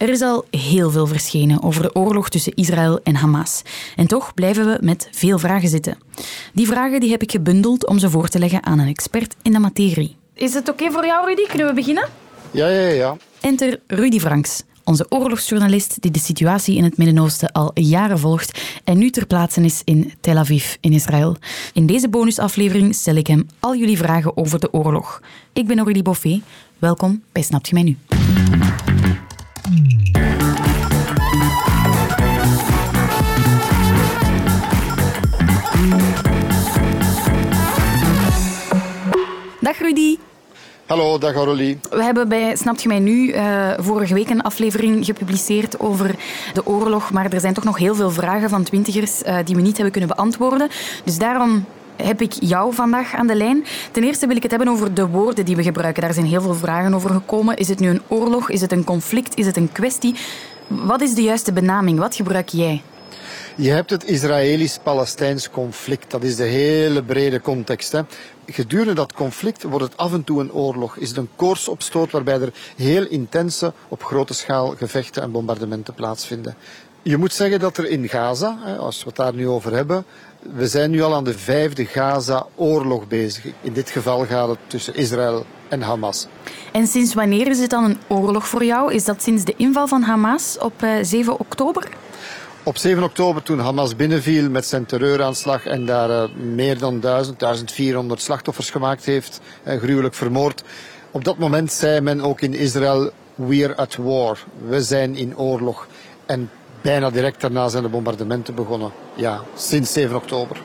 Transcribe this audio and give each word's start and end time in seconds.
Er 0.00 0.08
is 0.08 0.20
al 0.20 0.44
heel 0.50 0.90
veel 0.90 1.06
verschenen 1.06 1.62
over 1.62 1.82
de 1.82 1.94
oorlog 1.94 2.28
tussen 2.28 2.54
Israël 2.54 3.00
en 3.02 3.14
Hamas. 3.14 3.62
En 3.96 4.06
toch 4.06 4.34
blijven 4.34 4.66
we 4.66 4.78
met 4.80 5.08
veel 5.10 5.38
vragen 5.38 5.68
zitten. 5.68 5.98
Die 6.52 6.66
vragen 6.66 7.00
die 7.00 7.10
heb 7.10 7.22
ik 7.22 7.30
gebundeld 7.30 7.86
om 7.86 7.98
ze 7.98 8.10
voor 8.10 8.28
te 8.28 8.38
leggen 8.38 8.64
aan 8.64 8.78
een 8.78 8.88
expert 8.88 9.36
in 9.42 9.52
de 9.52 9.58
materie. 9.58 10.16
Is 10.34 10.54
het 10.54 10.68
oké 10.68 10.90
voor 10.90 11.06
jou, 11.06 11.26
Rudy? 11.28 11.46
Kunnen 11.46 11.66
we 11.66 11.72
beginnen? 11.72 12.08
Ja, 12.50 12.68
ja, 12.68 12.88
ja. 12.88 13.16
Enter 13.40 13.80
Rudy 13.86 14.18
Franks, 14.18 14.62
onze 14.84 15.06
oorlogsjournalist 15.08 16.02
die 16.02 16.10
de 16.10 16.18
situatie 16.18 16.76
in 16.76 16.84
het 16.84 16.96
Midden-Oosten 16.96 17.52
al 17.52 17.70
jaren 17.74 18.18
volgt 18.18 18.60
en 18.84 18.98
nu 18.98 19.10
ter 19.10 19.26
plaatse 19.26 19.60
is 19.60 19.82
in 19.84 20.12
Tel 20.20 20.36
Aviv 20.36 20.74
in 20.80 20.92
Israël. 20.92 21.36
In 21.72 21.86
deze 21.86 22.08
bonusaflevering 22.08 22.94
stel 22.94 23.14
ik 23.14 23.26
hem 23.26 23.46
al 23.58 23.76
jullie 23.76 23.98
vragen 23.98 24.36
over 24.36 24.60
de 24.60 24.72
oorlog. 24.72 25.22
Ik 25.52 25.66
ben 25.66 25.76
Aurélie 25.76 26.02
Boffet. 26.02 26.40
Welkom 26.78 27.22
bij 27.32 27.42
Snapt 27.42 27.68
je 27.68 27.74
mij 27.74 27.82
nu? 27.82 28.19
Dag 29.70 29.78
Rudy. 39.78 40.18
Hallo, 40.86 41.18
dag 41.18 41.34
Aurélie. 41.34 41.78
We 41.90 42.02
hebben 42.02 42.28
bij 42.28 42.56
Snapt 42.56 42.82
je 42.82 42.88
mij 42.88 42.98
nu 42.98 43.32
uh, 43.32 43.70
vorige 43.78 44.14
week 44.14 44.30
een 44.30 44.42
aflevering 44.42 45.04
gepubliceerd 45.04 45.80
over 45.80 46.14
de 46.52 46.66
oorlog, 46.66 47.12
maar 47.12 47.32
er 47.32 47.40
zijn 47.40 47.54
toch 47.54 47.64
nog 47.64 47.78
heel 47.78 47.94
veel 47.94 48.10
vragen 48.10 48.48
van 48.48 48.62
twintigers 48.62 49.22
uh, 49.22 49.36
die 49.44 49.54
we 49.54 49.60
niet 49.60 49.74
hebben 49.74 49.92
kunnen 49.92 50.16
beantwoorden. 50.16 50.68
Dus 51.04 51.18
daarom 51.18 51.64
heb 52.06 52.20
ik 52.20 52.32
jou 52.40 52.74
vandaag 52.74 53.14
aan 53.14 53.26
de 53.26 53.34
lijn. 53.34 53.64
Ten 53.92 54.04
eerste 54.04 54.26
wil 54.26 54.36
ik 54.36 54.42
het 54.42 54.50
hebben 54.50 54.68
over 54.68 54.94
de 54.94 55.06
woorden 55.06 55.44
die 55.44 55.56
we 55.56 55.62
gebruiken. 55.62 56.02
Daar 56.02 56.14
zijn 56.14 56.26
heel 56.26 56.42
veel 56.42 56.54
vragen 56.54 56.94
over 56.94 57.10
gekomen. 57.10 57.56
Is 57.56 57.68
het 57.68 57.78
nu 57.78 57.88
een 57.88 58.02
oorlog? 58.08 58.50
Is 58.50 58.60
het 58.60 58.72
een 58.72 58.84
conflict? 58.84 59.38
Is 59.38 59.46
het 59.46 59.56
een 59.56 59.72
kwestie? 59.72 60.14
Wat 60.66 61.00
is 61.00 61.14
de 61.14 61.22
juiste 61.22 61.52
benaming? 61.52 61.98
Wat 61.98 62.14
gebruik 62.14 62.48
jij? 62.48 62.82
Je 63.56 63.70
hebt 63.70 63.90
het 63.90 64.04
Israëlisch-Palestijns 64.04 65.50
conflict. 65.50 66.10
Dat 66.10 66.22
is 66.22 66.36
de 66.36 66.44
hele 66.44 67.02
brede 67.02 67.40
context. 67.40 67.92
Hè. 67.92 68.02
Gedurende 68.46 68.94
dat 68.94 69.12
conflict 69.12 69.62
wordt 69.62 69.84
het 69.84 69.96
af 69.96 70.12
en 70.12 70.24
toe 70.24 70.40
een 70.40 70.52
oorlog. 70.52 70.96
Is 70.96 71.08
het 71.08 71.16
een 71.16 71.28
koortsopstoot 71.36 72.10
waarbij 72.10 72.40
er 72.40 72.52
heel 72.76 73.06
intense, 73.06 73.72
op 73.88 74.04
grote 74.04 74.34
schaal 74.34 74.74
gevechten 74.76 75.22
en 75.22 75.30
bombardementen 75.30 75.94
plaatsvinden. 75.94 76.54
Je 77.02 77.16
moet 77.16 77.32
zeggen 77.32 77.60
dat 77.60 77.76
er 77.76 77.88
in 77.88 78.08
Gaza, 78.08 78.58
als 78.78 78.98
we 78.98 79.06
het 79.06 79.16
daar 79.16 79.34
nu 79.34 79.48
over 79.48 79.72
hebben, 79.72 80.04
we 80.40 80.66
zijn 80.66 80.90
nu 80.90 81.02
al 81.02 81.14
aan 81.14 81.24
de 81.24 81.38
vijfde 81.38 81.86
Gaza-oorlog 81.86 83.08
bezig. 83.08 83.44
In 83.60 83.72
dit 83.72 83.90
geval 83.90 84.26
gaat 84.26 84.48
het 84.48 84.58
tussen 84.66 84.94
Israël 84.94 85.46
en 85.68 85.82
Hamas. 85.82 86.26
En 86.72 86.86
sinds 86.86 87.14
wanneer 87.14 87.46
is 87.46 87.58
het 87.60 87.70
dan 87.70 87.84
een 87.84 87.98
oorlog 88.08 88.48
voor 88.48 88.64
jou? 88.64 88.92
Is 88.92 89.04
dat 89.04 89.22
sinds 89.22 89.44
de 89.44 89.54
inval 89.56 89.86
van 89.86 90.02
Hamas 90.02 90.58
op 90.58 90.86
7 91.02 91.32
eh, 91.32 91.40
oktober? 91.40 91.88
Op 92.62 92.76
7 92.76 93.02
oktober, 93.02 93.42
toen 93.42 93.58
Hamas 93.58 93.96
binnenviel 93.96 94.50
met 94.50 94.66
zijn 94.66 94.86
terreuraanslag 94.86 95.66
en 95.66 95.86
daar 95.86 96.10
uh, 96.10 96.34
meer 96.36 96.78
dan 96.78 97.00
1000, 97.00 97.38
1400 97.38 98.22
slachtoffers 98.22 98.70
gemaakt 98.70 99.04
heeft, 99.04 99.40
uh, 99.64 99.78
gruwelijk 99.78 100.14
vermoord. 100.14 100.62
Op 101.10 101.24
dat 101.24 101.38
moment 101.38 101.72
zei 101.72 102.00
men 102.00 102.20
ook 102.20 102.40
in 102.40 102.54
Israël, 102.54 103.10
we're 103.34 103.76
at 103.76 103.96
war. 103.96 104.38
We 104.68 104.82
zijn 104.82 105.14
in 105.14 105.38
oorlog. 105.38 105.86
En 106.26 106.50
bijna 106.80 107.10
direct 107.10 107.40
daarna 107.40 107.68
zijn 107.68 107.82
de 107.82 107.88
bombardementen 107.88 108.54
begonnen. 108.54 108.92
Ja, 109.14 109.40
sinds 109.54 109.92
7 109.92 110.16
oktober. 110.16 110.62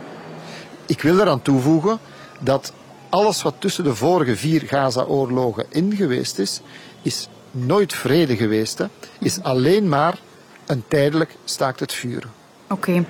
Ik 0.86 1.02
wil 1.02 1.20
eraan 1.20 1.42
toevoegen 1.42 2.00
dat 2.40 2.74
alles 3.10 3.42
wat 3.42 3.56
tussen 3.60 3.84
de 3.84 3.96
vorige 3.96 4.36
vier 4.36 4.62
Gaza-oorlogen 4.62 5.66
in 5.70 5.96
geweest 5.96 6.40
is, 6.40 6.62
is 7.02 7.28
nooit 7.52 7.94
vrede 7.94 8.36
geweest. 8.36 8.78
Hè. 8.78 8.86
Is 9.20 9.42
alleen 9.42 9.90
maar 9.90 10.20
een 10.66 10.84
tijdelijk 10.88 11.36
staakt 11.46 11.80
het 11.80 11.94
vuren. 11.94 12.30
Oké. 12.70 13.06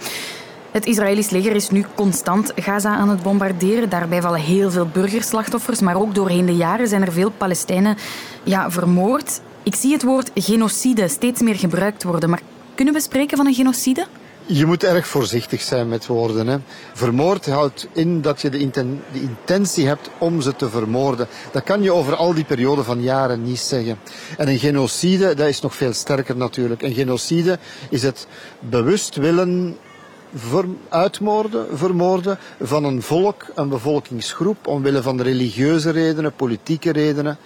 Het 0.72 0.86
Israëlisch 0.86 1.30
leger 1.30 1.56
is 1.56 1.70
nu 1.70 1.86
constant 1.96 2.52
Gaza 2.56 2.96
aan 2.96 3.10
het 3.10 3.24
bombarderen. 3.24 3.90
Daarbij 3.90 4.22
vallen 4.22 4.40
heel 4.40 4.72
veel 4.72 4.88
burgerslachtoffers, 4.88 5.80
maar 5.80 5.96
ook 5.96 6.16
doorheen 6.16 6.46
de 6.46 6.56
jaren 6.56 6.88
zijn 6.88 7.02
er 7.02 7.12
veel 7.12 7.30
Palestijnen 7.30 7.98
ja, 8.44 8.72
vermoord. 8.72 9.42
Ik 9.64 9.76
zie 9.76 9.94
het 9.94 10.04
woord 10.04 10.32
genocide 10.34 11.08
steeds 11.08 11.42
meer 11.42 11.56
gebruikt 11.56 12.04
worden, 12.04 12.30
maar 12.30 12.42
kunnen 12.76 12.94
we 12.94 13.02
spreken 13.02 13.38
van 13.38 13.48
een 13.48 13.54
genocide? 13.54 14.06
Je 14.48 14.66
moet 14.66 14.84
erg 14.84 15.08
voorzichtig 15.08 15.62
zijn 15.62 15.90
met 15.90 16.06
woorden. 16.06 16.48
Hè. 16.48 16.58
Vermoord 16.94 17.46
houdt 17.46 17.88
in 17.92 18.22
dat 18.22 18.42
je 18.42 18.50
de, 18.50 18.58
inten 18.58 19.04
de, 19.12 19.22
intentie 19.22 19.88
hebt 19.88 20.10
om 20.18 20.42
ze 20.42 20.56
te 20.56 20.70
vermoorden. 20.70 21.28
Dat 21.52 21.64
kan 21.64 21.82
je 21.82 21.94
over 21.94 22.16
al 22.16 22.34
die 22.34 22.44
periode 22.44 22.84
van 22.84 23.02
jaren 23.02 23.44
niet 23.44 23.60
zeggen. 23.60 24.00
En 24.38 24.48
een 24.48 24.60
genocide, 24.60 25.34
dat 25.34 25.48
is 25.48 25.62
nog 25.62 25.76
veel 25.76 25.94
sterker 25.94 26.38
natuurlijk. 26.38 26.82
Een 26.82 26.94
genocide 26.94 27.60
is 27.90 28.04
het 28.04 28.28
bewust 28.60 29.16
willen 29.16 29.78
uitmoorden, 30.90 31.78
vermoorden 31.78 32.38
van 32.62 32.84
een 32.84 33.02
volk, 33.02 33.46
een 33.56 33.70
bevolkingsgroep, 33.70 34.68
omwille 34.68 35.02
van 35.02 35.22
religieuze 35.22 35.90
redenen, 35.90 36.34
politieke 36.36 36.92
redenen. 36.92 37.38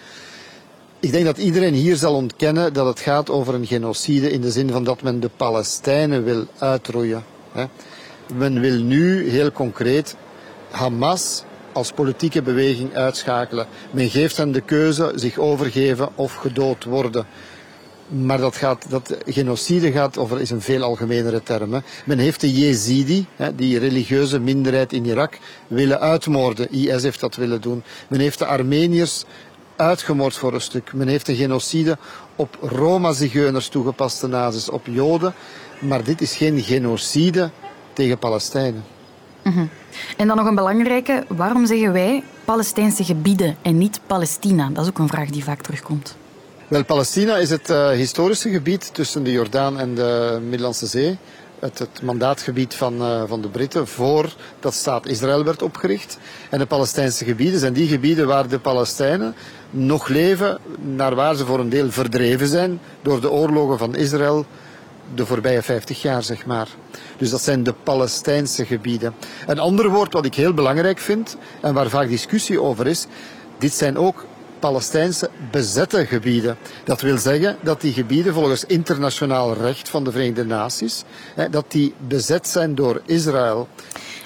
Ik 1.02 1.12
denk 1.12 1.26
dat 1.26 1.38
iedereen 1.38 1.74
hier 1.74 1.96
zal 1.96 2.14
ontkennen 2.14 2.74
dat 2.74 2.86
het 2.86 3.00
gaat 3.00 3.30
over 3.30 3.54
een 3.54 3.66
genocide 3.66 4.32
in 4.32 4.42
de 4.42 4.52
zin 4.52 4.70
van 4.70 4.84
dat 4.84 5.02
men 5.02 5.20
de 5.20 5.30
Palestijnen 5.38 6.24
wil 6.24 6.46
uitroeien. 6.58 7.24
Men 8.34 8.60
wil 8.60 8.82
nu 8.82 9.30
heel 9.30 9.52
concreet 9.52 10.16
Hamas 10.70 11.44
als 11.72 11.92
politieke 11.92 12.42
beweging 12.42 12.96
uitschakelen. 12.96 13.68
Men 13.92 14.10
geeft 14.10 14.38
hen 14.38 14.52
de 14.52 14.62
keuze 14.62 15.12
zich 15.16 15.38
overgeven 15.38 16.10
of 16.16 16.34
gedood 16.34 16.84
worden. 16.84 17.26
Maar 18.08 18.38
dat, 18.38 18.56
gaat, 18.56 18.90
dat 18.90 19.18
genocide 19.26 19.92
gaat 19.92 20.18
over 20.18 20.42
is 20.42 20.50
een 20.50 20.62
veel 20.62 20.84
algemenere 20.84 21.44
term. 21.44 21.74
Hè. 21.74 21.80
Men 22.06 22.18
heeft 22.18 22.42
de 22.42 22.54
Jezidi, 22.54 23.26
hè, 23.36 23.56
die 23.56 23.80
religieuze 23.80 24.40
minderheid 24.40 24.94
in 24.94 25.06
Irak, 25.06 25.38
willen 25.68 26.00
uitmoorden. 26.00 26.72
IS 26.72 27.04
heeft 27.04 27.20
dat 27.20 27.36
willen 27.36 27.62
doen. 27.62 27.84
Men 28.08 28.20
heeft 28.20 28.40
de 28.40 28.46
Armeniërs 28.46 29.24
uitgemoord 29.80 30.38
voor 30.38 30.54
een 30.54 30.62
stuk. 30.62 30.94
Men 30.94 31.08
heeft 31.08 31.28
een 31.28 31.36
genocide 31.36 31.98
op 32.36 32.58
Roma-zigeuners 32.62 33.68
toegepast, 33.68 34.22
de 34.22 34.28
nazis, 34.28 34.70
op 34.70 34.86
Joden. 34.86 35.34
Maar 35.80 36.04
dit 36.04 36.22
is 36.22 36.36
geen 36.36 36.64
genocide 36.64 37.50
tegen 37.94 38.18
Palestijnen. 38.18 38.84
Mhm. 39.42 39.66
En 40.18 40.28
dan 40.28 40.38
nog 40.38 40.46
een 40.46 40.56
belangrijke. 40.56 41.26
Waarom 41.28 41.66
zeggen 41.66 41.94
wij 41.94 42.24
Palestijnse 42.46 43.04
gebieden 43.04 43.58
en 43.62 43.78
niet 43.78 44.00
Palestina? 44.08 44.70
Dat 44.74 44.84
is 44.84 44.90
ook 44.90 45.00
een 45.00 45.08
vraag 45.08 45.30
die 45.30 45.44
vaak 45.44 45.62
terugkomt. 45.62 46.16
Wel, 46.68 46.84
Palestina 46.84 47.38
is 47.38 47.50
het 47.50 47.70
uh, 47.70 47.90
historische 47.90 48.50
gebied 48.50 48.94
tussen 48.94 49.24
de 49.24 49.32
Jordaan 49.32 49.80
en 49.80 49.96
de 49.96 50.40
Middellandse 50.42 50.86
Zee 50.86 51.18
het, 51.60 51.80
het 51.80 52.02
mandaatgebied 52.02 52.74
van, 52.74 53.02
uh, 53.02 53.24
van 53.28 53.42
de 53.42 53.48
Britten 53.48 53.88
voor 53.88 54.34
dat 54.60 54.74
staat 54.74 55.08
Israël 55.08 55.44
werd 55.44 55.62
opgericht. 55.62 56.18
En 56.50 56.60
de 56.60 56.66
Palestijnse 56.66 57.26
gebieden 57.26 57.60
zijn 57.60 57.74
die 57.74 57.88
gebieden 57.88 58.28
waar 58.28 58.48
de 58.48 58.60
Palestijnen 58.60 59.36
nog 59.70 60.08
leven, 60.08 60.60
naar 60.80 61.16
waar 61.16 61.36
ze 61.36 61.46
voor 61.46 61.60
een 61.60 61.70
deel 61.70 61.92
verdreven 61.92 62.48
zijn 62.48 62.80
door 63.02 63.22
de 63.22 63.32
oorlogen 63.32 63.78
van 63.78 63.96
Israël 63.96 64.46
de 65.14 65.26
voorbije 65.26 65.62
50 65.62 66.02
jaar, 66.02 66.24
zeg 66.24 66.46
maar. 66.46 66.68
Dus 67.18 67.30
dat 67.30 67.42
zijn 67.42 67.64
de 67.64 67.74
Palestijnse 67.84 68.66
gebieden. 68.66 69.14
Een 69.48 69.60
ander 69.60 69.90
woord 69.90 70.14
wat 70.14 70.26
ik 70.26 70.36
heel 70.36 70.54
belangrijk 70.54 71.00
vind 71.00 71.38
en 71.62 71.74
waar 71.74 71.90
vaak 71.90 72.08
discussie 72.08 72.62
over 72.62 72.88
is, 72.88 73.06
dit 73.58 73.74
zijn 73.74 73.98
ook 73.98 74.26
Palestijnse 74.60 75.30
bezette 75.52 76.06
gebieden. 76.06 76.58
Dat 76.84 77.02
wil 77.02 77.18
zeggen 77.18 77.58
dat 77.62 77.82
die 77.82 77.94
gebieden 77.94 78.34
volgens 78.34 78.66
internationaal 78.66 79.54
recht 79.54 79.90
van 79.90 80.04
de 80.04 80.12
Verenigde 80.12 80.46
Naties, 80.46 81.04
dat 81.52 81.66
die 81.68 81.94
bezet 82.08 82.48
zijn 82.48 82.76
door 82.76 83.02
Israël. 83.06 83.68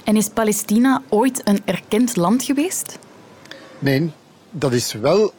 En 0.04 0.16
is 0.16 0.30
Palestina 0.30 1.02
ooit 1.10 1.42
een 1.44 1.62
erkend 1.66 2.16
land 2.16 2.44
geweest? 2.44 3.00
Nee, 3.80 4.12
dat 4.54 4.74
is 4.74 4.94
wel 4.94 5.34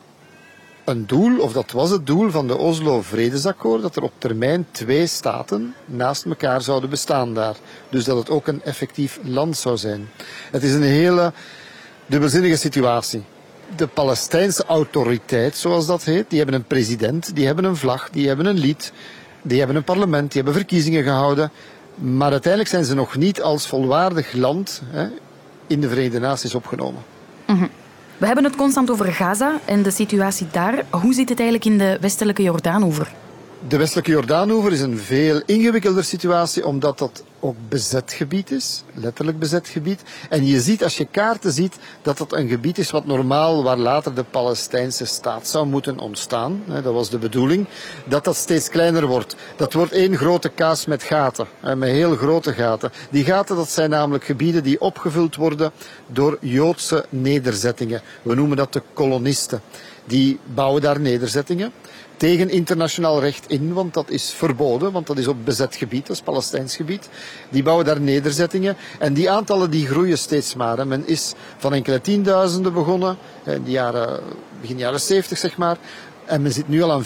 een 0.85 1.07
doel, 1.07 1.41
of 1.41 1.53
dat 1.53 1.71
was 1.71 1.91
het 1.91 2.07
doel 2.07 2.31
van 2.31 2.47
de 2.47 2.57
Oslo-vredesakkoord, 2.57 3.83
dat 3.83 3.97
er 3.97 4.03
op 4.03 4.13
termijn 4.19 4.67
twee 4.71 5.07
staten 5.07 5.75
naast 5.87 6.25
elkaar 6.25 6.63
zouden 6.63 6.91
bestaan 6.91 7.35
daar. 7.35 7.57
Dus 7.89 8.05
dat 8.05 8.17
het 8.17 8.31
ook 8.31 8.47
een 8.47 8.63
effectief 8.63 9.19
land 9.23 9.57
zou 9.57 9.77
zijn. 9.77 10.09
Het 10.51 10.63
is 10.63 10.73
een 10.73 10.83
hele 10.83 11.33
dubbelzinnige 12.07 12.57
situatie 12.57 13.25
de 13.77 13.87
Palestijnse 13.87 14.65
autoriteit, 14.65 15.57
zoals 15.57 15.87
dat 15.87 16.05
heet, 16.05 16.25
die 16.29 16.39
hebben 16.39 16.57
een 16.57 16.65
president, 16.65 17.37
die 17.37 17.47
hebben 17.47 17.65
een 17.65 17.77
vlag, 17.77 18.11
die 18.11 18.27
hebben 18.29 18.47
een 18.47 18.59
lied, 18.59 18.93
die 19.43 19.59
hebben 19.59 19.77
een 19.77 19.85
parlement, 19.85 20.33
die 20.33 20.43
hebben 20.43 20.61
verkiezingen 20.61 21.03
gehouden. 21.03 21.51
Maar 21.95 22.31
uiteindelijk 22.31 22.71
zijn 22.71 22.85
ze 22.85 22.95
nog 22.95 23.17
niet 23.17 23.43
als 23.43 23.67
volwaardig 23.67 24.33
land 24.33 24.83
hè, 24.87 25.07
in 25.67 25.81
de 25.81 25.89
Verenigde 25.89 26.19
Naties 26.19 26.55
opgenomen. 26.55 27.03
Mhm. 27.47 27.67
We 28.19 28.27
hebben 28.27 28.45
het 28.45 28.57
constant 28.57 28.91
over 28.91 29.13
Gaza 29.13 29.59
en 29.65 29.83
de 29.83 29.91
situatie 29.91 30.47
daar. 30.51 30.85
Hoe 30.91 31.15
zit 31.15 31.29
het 31.29 31.41
eigenlijk 31.41 31.71
in 31.71 31.79
de 31.79 31.99
westelijke 32.01 32.43
Jordaanoever? 32.43 33.13
De 33.69 33.77
westelijke 33.77 34.11
Jordaanoever 34.11 34.73
is 34.73 34.81
een 34.81 34.99
veel 34.99 35.43
ingewikkelder 35.47 36.05
situatie, 36.05 36.67
omdat 36.67 36.99
dat 36.99 37.25
ook 37.41 37.57
bezet 37.69 38.13
gebied 38.13 38.51
is, 38.51 38.83
letterlijk 38.95 39.39
bezet 39.39 39.69
gebied. 39.69 40.03
En 40.29 40.47
je 40.47 40.61
ziet 40.61 40.83
als 40.83 40.97
je 40.97 41.07
kaarten 41.11 41.53
ziet 41.53 41.77
dat 42.03 42.19
dat 42.19 42.33
een 42.33 42.49
gebied 42.49 42.79
is 42.79 42.91
wat 42.91 43.07
normaal, 43.07 43.63
waar 43.63 43.77
later 43.77 44.15
de 44.15 44.25
Palestijnse 44.25 45.05
staat 45.05 45.49
zou 45.49 45.67
moeten 45.67 45.99
ontstaan. 45.99 46.63
Dat 46.67 46.93
was 46.93 47.11
de 47.11 47.19
bedoeling. 47.19 47.67
Dat 48.05 48.25
dat 48.25 48.37
steeds 48.37 48.69
kleiner 48.69 49.07
wordt. 49.07 49.37
Dat 49.57 49.73
wordt 49.73 49.93
één 49.93 50.17
grote 50.17 50.49
kaas 50.49 50.87
met 50.87 51.03
gaten, 51.03 51.47
met 51.61 51.91
heel 51.91 52.17
grote 52.17 52.53
gaten. 52.53 52.93
Die 53.11 53.25
gaten 53.25 53.57
dat 53.57 53.71
zijn 53.71 53.91
namelijk 53.91 54.25
gebieden 54.25 54.63
die 54.63 54.81
opgevuld 54.81 55.37
worden 55.37 55.73
door 56.07 56.39
Joodse 56.41 57.05
nederzettingen. 57.09 58.03
We 58.23 58.35
noemen 58.35 58.57
dat 58.57 58.73
de 58.73 58.83
kolonisten. 58.93 59.61
Die 60.07 60.39
bouwen 60.55 60.83
daar 60.83 61.01
nederzettingen 61.01 61.73
tegen 62.17 62.51
internationaal 62.51 63.21
recht 63.21 63.49
in, 63.49 63.73
want 63.73 63.95
dat 63.95 64.11
is 64.11 64.33
verboden, 64.33 64.93
want 64.93 65.07
dat 65.07 65.19
is 65.19 65.29
op 65.29 65.45
bezet 65.45 65.77
gebied, 65.77 66.07
dat 66.07 66.17
is 66.17 66.23
Palestijns 66.23 66.77
gebied. 66.77 67.09
Die 67.49 67.63
bouwen 67.63 67.85
daar 67.85 68.01
nederzettingen 68.01 68.77
en 68.99 69.15
die 69.15 69.31
aantallen 69.31 69.71
die 69.71 69.87
groeien 69.87 70.19
steeds 70.19 70.55
maar. 70.55 70.87
Men 70.87 71.07
is 71.07 71.33
van 71.57 71.75
enkele 71.75 72.01
tienduizenden 72.01 72.73
begonnen, 72.73 73.17
in 73.45 73.63
de 73.65 73.71
jaren, 73.71 74.21
begin 74.61 74.79
jaren 74.79 75.01
70 75.01 75.39
zeg 75.39 75.57
maar, 75.57 75.77
en 76.25 76.43
men 76.43 76.53
zit 76.53 76.69
nu 76.69 76.83
al 76.83 76.93
aan 76.93 77.05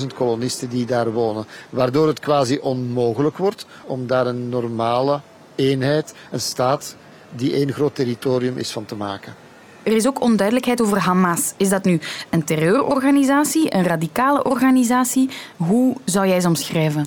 450.000 0.00 0.06
kolonisten 0.14 0.68
die 0.68 0.86
daar 0.86 1.12
wonen. 1.12 1.46
Waardoor 1.70 2.06
het 2.06 2.20
quasi 2.20 2.58
onmogelijk 2.58 3.36
wordt 3.36 3.66
om 3.84 4.06
daar 4.06 4.26
een 4.26 4.48
normale 4.48 5.20
eenheid, 5.54 6.14
een 6.30 6.40
staat, 6.40 6.96
die 7.30 7.52
één 7.52 7.72
groot 7.72 7.94
territorium 7.94 8.56
is 8.56 8.70
van 8.70 8.84
te 8.84 8.94
maken. 8.94 9.45
Er 9.86 9.92
is 9.92 10.06
ook 10.06 10.20
onduidelijkheid 10.20 10.80
over 10.80 10.98
Hamas. 10.98 11.52
Is 11.56 11.68
dat 11.68 11.84
nu 11.84 12.00
een 12.30 12.44
terreurorganisatie, 12.44 13.74
een 13.74 13.84
radicale 13.84 14.44
organisatie? 14.44 15.28
Hoe 15.56 15.96
zou 16.04 16.26
jij 16.26 16.40
ze 16.40 16.48
omschrijven? 16.48 17.06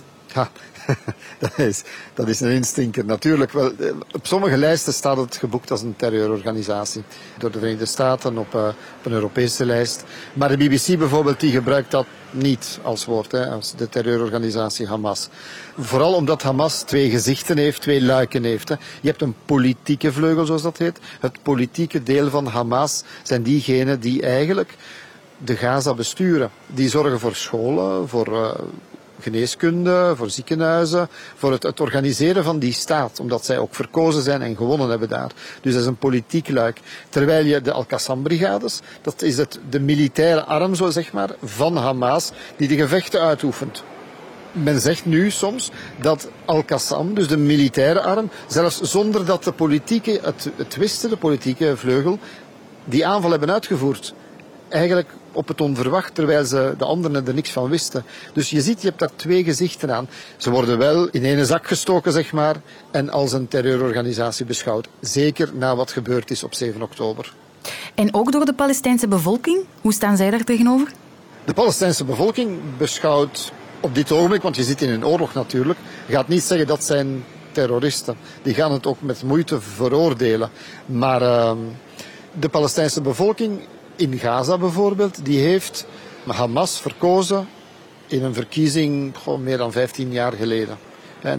dat, 1.39 1.57
is, 1.57 1.83
dat 2.13 2.27
is 2.27 2.39
een 2.39 2.51
instinker. 2.51 3.05
Natuurlijk, 3.05 3.51
wel, 3.51 3.71
eh, 3.79 3.91
op 4.11 4.27
sommige 4.27 4.57
lijsten 4.57 4.93
staat 4.93 5.17
het 5.17 5.35
geboekt 5.35 5.71
als 5.71 5.81
een 5.81 5.95
terreurorganisatie. 5.95 7.03
Door 7.37 7.51
de 7.51 7.59
Verenigde 7.59 7.85
Staten 7.85 8.37
op, 8.37 8.53
uh, 8.55 8.67
op 8.97 9.05
een 9.05 9.11
Europese 9.11 9.65
lijst. 9.65 10.03
Maar 10.33 10.49
de 10.49 10.57
BBC 10.57 10.97
bijvoorbeeld, 10.97 11.39
die 11.39 11.51
gebruikt 11.51 11.91
dat 11.91 12.05
niet 12.31 12.79
als 12.81 13.05
woord, 13.05 13.31
hè, 13.31 13.49
als 13.49 13.75
de 13.75 13.89
terreurorganisatie 13.89 14.87
Hamas. 14.87 15.29
Vooral 15.77 16.13
omdat 16.13 16.41
Hamas 16.41 16.81
twee 16.81 17.09
gezichten 17.09 17.57
heeft, 17.57 17.81
twee 17.81 18.01
luiken 18.01 18.43
heeft. 18.43 18.69
Hè. 18.69 18.75
Je 19.01 19.07
hebt 19.07 19.21
een 19.21 19.35
politieke 19.45 20.11
vleugel, 20.11 20.45
zoals 20.45 20.61
dat 20.61 20.77
heet. 20.77 20.99
Het 21.19 21.43
politieke 21.43 22.03
deel 22.03 22.29
van 22.29 22.47
Hamas 22.47 23.03
zijn 23.23 23.43
diegenen 23.43 23.99
die 23.99 24.21
eigenlijk 24.21 24.75
de 25.37 25.55
Gaza 25.55 25.93
besturen. 25.93 26.51
Die 26.67 26.89
zorgen 26.89 27.19
voor 27.19 27.35
scholen, 27.35 28.09
voor 28.09 28.27
uh, 28.27 28.51
geneeskunde, 29.19 30.13
voor 30.15 30.29
ziekenhuizen, 30.29 31.09
voor 31.35 31.51
het, 31.51 31.63
het, 31.63 31.79
organiseren 31.79 32.43
van 32.43 32.59
die 32.59 32.73
staat. 32.73 33.19
Omdat 33.19 33.45
zij 33.45 33.57
ook 33.57 33.75
verkozen 33.75 34.23
zijn 34.23 34.41
en 34.41 34.55
gewonnen 34.55 34.89
hebben 34.89 35.09
daar. 35.09 35.31
Dus 35.61 35.73
dat 35.73 35.81
is 35.81 35.87
een 35.87 35.97
politiek 35.97 36.49
luik. 36.49 36.79
Terwijl 37.09 37.45
je 37.45 37.61
de 37.61 37.71
Al-Qassam-brigades, 37.71 38.79
dat 39.01 39.21
is 39.21 39.37
het, 39.37 39.59
de 39.69 39.79
militaire 39.79 40.43
arm, 40.43 40.75
zo 40.75 40.89
zeg 40.89 41.11
maar, 41.11 41.29
van 41.43 41.77
Hamas, 41.77 42.31
die 42.55 42.67
de 42.67 42.75
gevechten 42.75 43.21
uitoefent. 43.21 43.83
Men 44.51 44.79
zegt 44.79 45.05
nu 45.05 45.31
soms 45.31 45.71
dat 46.01 46.29
Al-Qassam, 46.45 47.13
dus 47.13 47.27
de 47.27 47.37
militaire 47.37 48.01
arm, 48.01 48.29
zelfs 48.47 48.81
zonder 48.81 49.25
dat 49.25 49.43
de 49.43 49.51
politieke, 49.51 50.19
het, 50.23 50.49
het 50.55 50.75
wisten, 50.75 51.09
de 51.09 51.17
politieke 51.17 51.77
vleugel, 51.77 52.19
die 52.85 53.05
aanval 53.05 53.31
hebben 53.31 53.51
uitgevoerd. 53.51 54.13
Eigenlijk 54.69 55.09
op 55.39 55.47
het 55.47 55.61
onverwacht, 55.61 56.15
terwijl 56.15 56.45
ze 56.45 56.73
de 56.77 56.85
anderen 56.85 57.27
er 57.27 57.33
niks 57.33 57.51
van 57.51 57.69
wisten. 57.69 58.03
Dus 58.33 58.49
je 58.49 58.61
ziet, 58.61 58.81
je 58.81 58.87
hebt 58.87 58.99
daar 58.99 59.15
twee 59.15 59.43
gezichten 59.43 59.95
aan. 59.95 60.09
Ze 60.37 60.49
worden 60.49 60.77
wel 60.77 61.07
in 61.09 61.23
ene 61.23 61.45
zak 61.45 61.67
gestoken, 61.67 62.11
zeg 62.11 62.31
maar, 62.31 62.55
en 62.91 63.09
als 63.09 63.31
een 63.31 63.47
terreurorganisatie 63.47 64.45
beschouwd. 64.45 64.87
Zeker 64.99 65.49
na 65.53 65.75
wat 65.75 65.91
gebeurd 65.91 66.31
is 66.31 66.43
op 66.43 66.53
7 66.53 66.81
oktober. 66.81 67.33
En 67.95 68.13
ook 68.13 68.31
door 68.31 68.45
de 68.45 68.53
Palestijnse 68.53 69.07
bevolking? 69.07 69.59
Hoe 69.81 69.93
staan 69.93 70.17
zij 70.17 70.29
daar 70.29 70.43
tegenover? 70.43 70.91
De 71.45 71.53
Palestijnse 71.53 72.03
bevolking 72.03 72.59
beschouwt 72.77 73.51
op 73.79 73.95
dit 73.95 74.11
ogenblik, 74.11 74.41
want 74.41 74.55
je 74.55 74.63
zit 74.63 74.81
in 74.81 74.89
een 74.89 75.05
oorlog 75.05 75.33
natuurlijk, 75.33 75.79
gaat 76.09 76.27
niet 76.27 76.43
zeggen 76.43 76.67
dat 76.67 76.83
zijn 76.83 77.23
terroristen. 77.51 78.15
Die 78.41 78.53
gaan 78.53 78.71
het 78.71 78.87
ook 78.87 79.01
met 79.01 79.23
moeite 79.23 79.61
veroordelen. 79.61 80.49
Maar 80.85 81.21
uh, 81.21 81.51
de 82.39 82.49
Palestijnse 82.49 83.01
bevolking 83.01 83.59
in 83.99 84.19
Gaza 84.19 84.57
bijvoorbeeld, 84.57 85.25
die 85.25 85.39
heeft 85.39 85.85
Hamas 86.27 86.79
verkozen 86.79 87.47
in 88.07 88.23
een 88.23 88.33
verkiezing 88.33 89.13
meer 89.39 89.57
dan 89.57 89.71
15 89.71 90.11
jaar 90.11 90.33
geleden. 90.33 90.77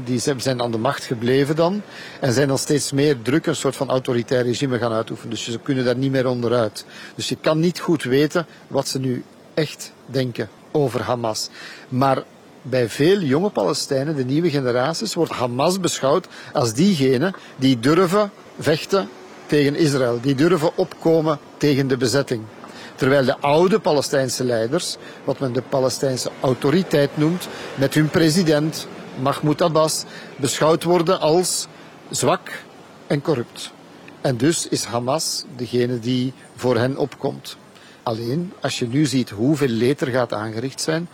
Die 0.04 0.18
zijn 0.18 0.62
aan 0.62 0.70
de 0.70 0.78
macht 0.78 1.04
gebleven 1.04 1.56
dan 1.56 1.82
en 2.20 2.32
zijn 2.32 2.48
dan 2.48 2.58
steeds 2.58 2.92
meer 2.92 3.22
druk 3.22 3.46
een 3.46 3.56
soort 3.56 3.76
van 3.76 3.90
autoritair 3.90 4.42
regime 4.42 4.78
gaan 4.78 4.92
uitoefenen. 4.92 5.30
Dus 5.30 5.44
ze 5.44 5.58
kunnen 5.58 5.84
daar 5.84 5.96
niet 5.96 6.10
meer 6.10 6.26
onderuit. 6.26 6.84
Dus 7.14 7.28
je 7.28 7.36
kan 7.40 7.60
niet 7.60 7.80
goed 7.80 8.02
weten 8.02 8.46
wat 8.66 8.88
ze 8.88 8.98
nu 8.98 9.24
echt 9.54 9.92
denken 10.06 10.48
over 10.70 11.02
Hamas. 11.02 11.48
Maar 11.88 12.22
bij 12.62 12.88
veel 12.88 13.20
jonge 13.20 13.50
Palestijnen, 13.50 14.16
de 14.16 14.24
nieuwe 14.24 14.50
generaties, 14.50 15.14
wordt 15.14 15.32
Hamas 15.32 15.80
beschouwd 15.80 16.26
als 16.52 16.72
diegene 16.74 17.34
die 17.56 17.78
durven 17.78 18.30
vechten 18.58 19.08
tegen 19.50 19.76
Israël. 19.76 20.20
Die 20.20 20.34
durven 20.34 20.76
opkomen 20.76 21.38
tegen 21.56 21.88
de 21.88 21.96
bezetting. 21.96 22.42
Terwijl 22.94 23.24
de 23.24 23.38
oude 23.38 23.78
Palestijnse 23.78 24.44
leiders, 24.44 24.96
wat 25.24 25.38
men 25.38 25.52
de 25.52 25.62
Palestijnse 25.62 26.30
autoriteit 26.40 27.16
noemt, 27.16 27.48
met 27.74 27.94
hun 27.94 28.08
president 28.08 28.86
Mahmoud 29.22 29.62
Abbas, 29.62 30.04
beschouwd 30.36 30.84
worden 30.84 31.20
als 31.20 31.66
zwak 32.10 32.50
en 33.06 33.22
corrupt. 33.22 33.72
En 34.20 34.36
dus 34.36 34.68
is 34.68 34.84
Hamas 34.84 35.44
degene 35.56 35.98
die 35.98 36.32
voor 36.56 36.76
hen 36.76 36.96
opkomt. 36.96 37.56
Alleen, 38.02 38.52
als 38.60 38.78
je 38.78 38.86
nu 38.88 39.06
ziet 39.06 39.30
hoeveel 39.30 39.68
leed 39.68 40.00
er 40.00 40.08
gaat 40.08 40.32
aangericht 40.32 40.80
zijn, 40.80 41.08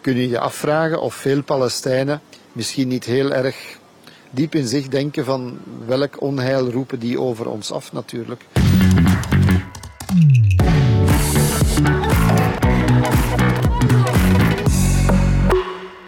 kun 0.00 0.16
je 0.16 0.28
je 0.28 0.38
afvragen 0.38 1.00
of 1.00 1.14
veel 1.14 1.42
Palestijnen 1.42 2.20
misschien 2.52 2.88
niet 2.88 3.04
heel 3.04 3.32
erg 3.32 3.78
diep 4.36 4.54
in 4.54 4.66
zich 4.66 4.88
denken 4.88 5.24
van 5.24 5.58
welk 5.86 6.20
onheil 6.20 6.70
roepen 6.70 6.98
die 6.98 7.20
over 7.20 7.48
ons 7.48 7.72
af 7.72 7.92
natuurlijk. 7.92 8.44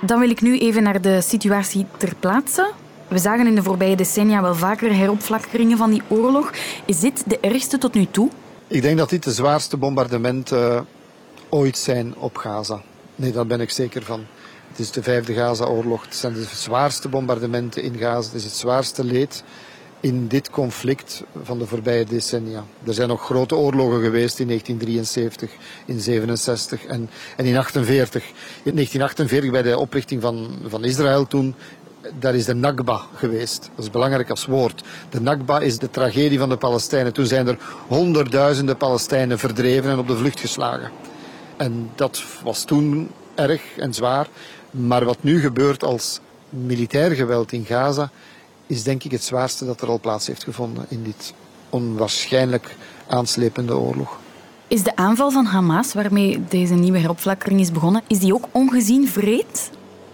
Dan 0.00 0.20
wil 0.20 0.30
ik 0.30 0.40
nu 0.40 0.58
even 0.58 0.82
naar 0.82 1.00
de 1.00 1.20
situatie 1.20 1.86
ter 1.96 2.14
plaatse. 2.20 2.72
We 3.08 3.18
zagen 3.18 3.46
in 3.46 3.54
de 3.54 3.62
voorbije 3.62 3.96
decennia 3.96 4.42
wel 4.42 4.54
vaker 4.54 4.94
heropflakkeringen 4.94 5.76
van 5.76 5.90
die 5.90 6.02
oorlog. 6.08 6.52
Is 6.84 7.00
dit 7.00 7.24
de 7.26 7.38
ergste 7.40 7.78
tot 7.78 7.94
nu 7.94 8.06
toe? 8.10 8.30
Ik 8.66 8.82
denk 8.82 8.98
dat 8.98 9.10
dit 9.10 9.22
de 9.22 9.32
zwaarste 9.32 9.76
bombardementen 9.76 10.72
uh, 10.72 10.80
ooit 11.48 11.78
zijn 11.78 12.14
op 12.16 12.36
Gaza. 12.36 12.82
Nee, 13.14 13.32
daar 13.32 13.46
ben 13.46 13.60
ik 13.60 13.70
zeker 13.70 14.02
van. 14.02 14.26
Het 14.68 14.78
is 14.78 14.90
de 14.90 15.02
vijfde 15.02 15.34
Gaza-oorlog. 15.34 16.04
Het 16.04 16.14
zijn 16.14 16.32
de 16.32 16.46
zwaarste 16.54 17.08
bombardementen 17.08 17.82
in 17.82 17.96
Gaza. 17.96 18.26
Het 18.26 18.34
is 18.34 18.44
het 18.44 18.52
zwaarste 18.52 19.04
leed 19.04 19.44
in 20.00 20.28
dit 20.28 20.50
conflict 20.50 21.22
van 21.42 21.58
de 21.58 21.66
voorbije 21.66 22.04
decennia. 22.04 22.64
Er 22.84 22.94
zijn 22.94 23.08
nog 23.08 23.24
grote 23.24 23.56
oorlogen 23.56 24.02
geweest 24.02 24.38
in 24.38 24.46
1973, 24.46 25.50
in 25.86 26.00
67 26.00 26.84
en, 26.84 27.10
en 27.36 27.44
in 27.44 27.56
48. 27.56 28.22
In 28.62 28.74
1948 28.74 29.50
bij 29.50 29.62
de 29.62 29.78
oprichting 29.78 30.22
van, 30.22 30.58
van 30.66 30.84
Israël 30.84 31.26
toen 31.26 31.54
daar 32.18 32.34
is 32.34 32.44
de 32.44 32.54
Nakba 32.54 33.00
geweest. 33.14 33.70
Dat 33.74 33.84
is 33.84 33.90
belangrijk 33.90 34.30
als 34.30 34.46
woord. 34.46 34.82
De 35.10 35.20
Nakba 35.20 35.60
is 35.60 35.78
de 35.78 35.90
tragedie 35.90 36.38
van 36.38 36.48
de 36.48 36.56
Palestijnen. 36.56 37.12
Toen 37.12 37.26
zijn 37.26 37.48
er 37.48 37.58
honderdduizenden 37.86 38.76
Palestijnen 38.76 39.38
verdreven 39.38 39.90
en 39.90 39.98
op 39.98 40.06
de 40.06 40.16
vlucht 40.16 40.40
geslagen. 40.40 40.90
En 41.56 41.90
dat 41.94 42.22
was 42.42 42.64
toen 42.64 43.10
erg 43.34 43.62
en 43.76 43.94
zwaar. 43.94 44.28
Maar 44.70 45.04
wat 45.04 45.18
nu 45.20 45.40
gebeurt 45.40 45.84
als 45.84 46.20
militair 46.48 47.10
geweld 47.10 47.52
in 47.52 47.64
Gaza, 47.64 48.10
is 48.66 48.82
denk 48.82 49.04
ik 49.04 49.10
het 49.10 49.24
zwaarste 49.24 49.66
dat 49.66 49.80
er 49.80 49.88
al 49.88 50.00
plaats 50.00 50.26
heeft 50.26 50.44
gevonden 50.44 50.86
in 50.88 51.02
dit 51.02 51.34
onwaarschijnlijk 51.70 52.76
aanslepende 53.06 53.76
oorlog. 53.76 54.18
Is 54.66 54.82
de 54.82 54.96
aanval 54.96 55.30
van 55.30 55.44
Hamas, 55.44 55.94
waarmee 55.94 56.44
deze 56.48 56.74
nieuwe 56.74 56.98
heropflakkering 56.98 57.60
is 57.60 57.72
begonnen, 57.72 58.02
is 58.06 58.18
die 58.18 58.34
ook 58.34 58.48
ongezien 58.52 59.08
vreed? 59.08 59.70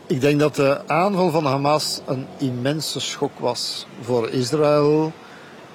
Ik 0.06 0.20
denk 0.20 0.40
dat 0.40 0.54
de 0.54 0.88
aanval 0.88 1.30
van 1.30 1.44
Hamas 1.44 2.00
een 2.06 2.26
immense 2.38 3.00
schok 3.00 3.38
was 3.38 3.86
voor 4.00 4.30
Israël, 4.30 5.12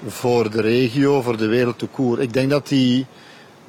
voor 0.08 0.52
de 0.52 0.62
regio, 0.62 1.22
voor 1.22 1.38
de 1.38 1.48
wereld 1.48 1.78
toekoer. 1.78 2.22
Ik 2.22 2.34
denk 2.34 2.50
dat 2.50 2.68
die, 2.68 3.06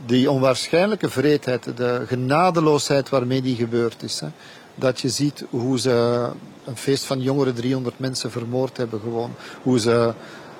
die 0.07 0.31
onwaarschijnlijke 0.31 1.11
vreedheid, 1.11 1.77
de 1.77 2.05
genadeloosheid 2.07 3.09
waarmee 3.09 3.43
die 3.43 3.57
gebeurd 3.57 4.03
is, 4.03 4.21
hè, 4.21 4.29
dat 4.75 5.01
je 5.01 5.09
ziet 5.09 5.45
hoe 5.51 5.79
ze 5.79 6.27
een 6.65 6.77
feest 6.77 7.05
van 7.05 7.21
jongeren 7.21 7.55
300 7.55 7.99
mensen 7.99 8.31
vermoord 8.31 8.77
hebben 8.77 9.01
gewoon. 9.01 9.35
Hoe 9.63 9.79
ze 9.79 10.15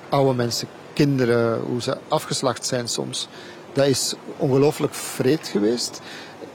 oude 0.09 0.33
mensen, 0.33 0.67
kinderen, 0.93 1.61
hoe 1.61 1.81
ze 1.81 1.97
afgeslacht 2.07 2.65
zijn 2.65 2.87
soms. 2.87 3.27
Dat 3.73 3.85
is 3.85 4.13
ongelooflijk 4.37 4.93
vreed 4.93 5.47
geweest. 5.47 6.01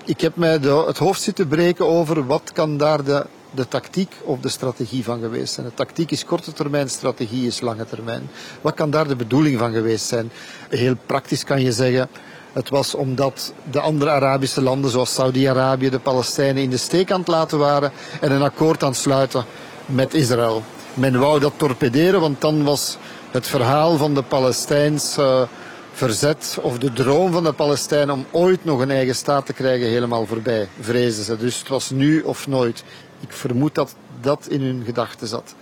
Ik 0.05 0.21
heb 0.21 0.37
mij 0.37 0.53
het 0.87 0.99
hoofd 0.99 1.23
zitten 1.23 1.49
breken 1.49 1.87
over 1.87 2.27
wat 2.27 2.51
kan 2.53 2.77
daar 2.77 3.05
de, 3.05 3.27
de 3.51 3.69
tactiek 3.69 4.13
of 4.25 4.41
de 4.41 4.49
strategie 4.49 5.05
van 5.05 5.21
geweest 5.21 5.55
zijn. 5.55 5.67
De 5.67 5.75
tactiek 5.75 6.11
is 6.11 6.25
korte 6.25 6.53
termijn, 6.53 6.91
strategie 6.91 7.47
is 7.47 7.61
lange 7.61 7.87
termijn. 7.87 8.31
Wat 8.61 8.75
kan 8.75 8.91
daar 8.91 9.09
de 9.09 9.17
bedoeling 9.17 9.59
van 9.59 9.73
geweest 9.73 10.07
zijn? 10.07 10.31
Heel 10.69 10.95
praktisch 11.07 11.45
kan 11.45 11.63
je 11.63 11.73
zeggen, 11.73 12.09
het 12.57 12.69
was 12.69 12.95
omdat 12.95 13.53
de 13.71 13.81
andere 13.81 14.11
Arabische 14.11 14.63
landen, 14.63 14.91
zoals 14.91 15.15
Saudi-Arabië, 15.15 15.91
de 15.91 15.99
Palestijnen 15.99 16.63
in 16.63 16.71
de 16.71 16.77
steek 16.77 17.11
aan 17.11 17.19
het 17.19 17.29
laten 17.29 17.59
waren 17.59 17.93
en 18.21 18.33
een 18.33 18.43
akkoord 18.43 18.83
aan 18.83 18.89
het 18.89 18.99
sluiten 18.99 19.45
met 19.87 20.15
Israël. 20.15 20.63
Men 20.95 21.19
wou 21.19 21.41
dat 21.41 21.53
torpederen, 21.57 22.21
want 22.21 22.41
dan 22.41 22.65
was 22.65 22.97
het 23.31 23.47
verhaal 23.47 23.97
van 23.97 24.15
de 24.15 24.23
Palestijnse 24.23 25.49
verzet 25.93 26.59
of 26.63 26.79
de 26.79 26.93
droom 26.93 27.33
van 27.33 27.45
de 27.45 27.53
Palestijnen 27.53 28.15
om 28.15 28.27
ooit 28.31 28.65
nog 28.65 28.81
een 28.81 28.91
eigen 28.91 29.15
staat 29.15 29.47
te 29.47 29.53
krijgen 29.53 29.89
helemaal 29.89 30.27
voorbij, 30.27 30.69
vrezen 30.81 31.25
ze. 31.25 31.37
Dus 31.37 31.59
het 31.59 31.69
was 31.69 31.91
nu 31.91 32.21
of 32.21 32.47
nooit. 32.47 32.85
Ik 33.21 33.33
vermoed 33.33 33.75
dat 33.75 33.95
dat 34.21 34.47
in 34.49 34.63
hun 34.63 34.83
gedachten 34.85 35.29
zat. 35.29 35.55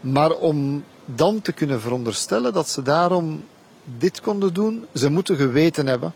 Maar 0.00 0.30
om 0.30 0.84
dan 1.04 1.40
te 1.40 1.52
kunnen 1.52 1.80
veronderstellen 1.80 2.52
dat 2.52 2.68
ze 2.68 2.82
daarom 2.82 3.44
dit 3.84 4.20
konden 4.20 4.54
doen, 4.54 4.86
ze 4.94 5.10
moeten 5.10 5.36
geweten 5.36 5.86
hebben 5.86 6.12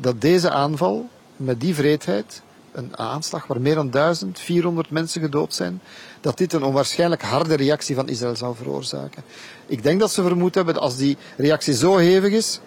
dat 0.00 0.20
deze 0.20 0.50
aanval 0.50 1.08
met 1.36 1.60
die 1.60 1.74
vreedheid, 1.74 2.42
een 2.72 2.98
aanslag 2.98 3.46
waar 3.46 3.60
meer 3.60 3.74
dan 3.74 3.90
1400 3.90 4.90
mensen 4.90 5.20
gedood 5.20 5.54
zijn, 5.54 5.80
dat 6.20 6.38
dit 6.38 6.52
een 6.52 6.62
onwaarschijnlijk 6.62 7.22
harde 7.22 7.54
reactie 7.54 7.94
van 7.94 8.08
Israël 8.08 8.36
zou 8.36 8.56
veroorzaken. 8.56 9.22
Ik 9.66 9.82
denk 9.82 10.00
dat 10.00 10.12
ze 10.12 10.22
vermoed 10.22 10.54
hebben 10.54 10.74
dat 10.74 10.82
als 10.82 10.96
die 10.96 11.16
reactie 11.36 11.74
zo 11.74 11.96
hevig 11.96 12.32
is, 12.32 12.60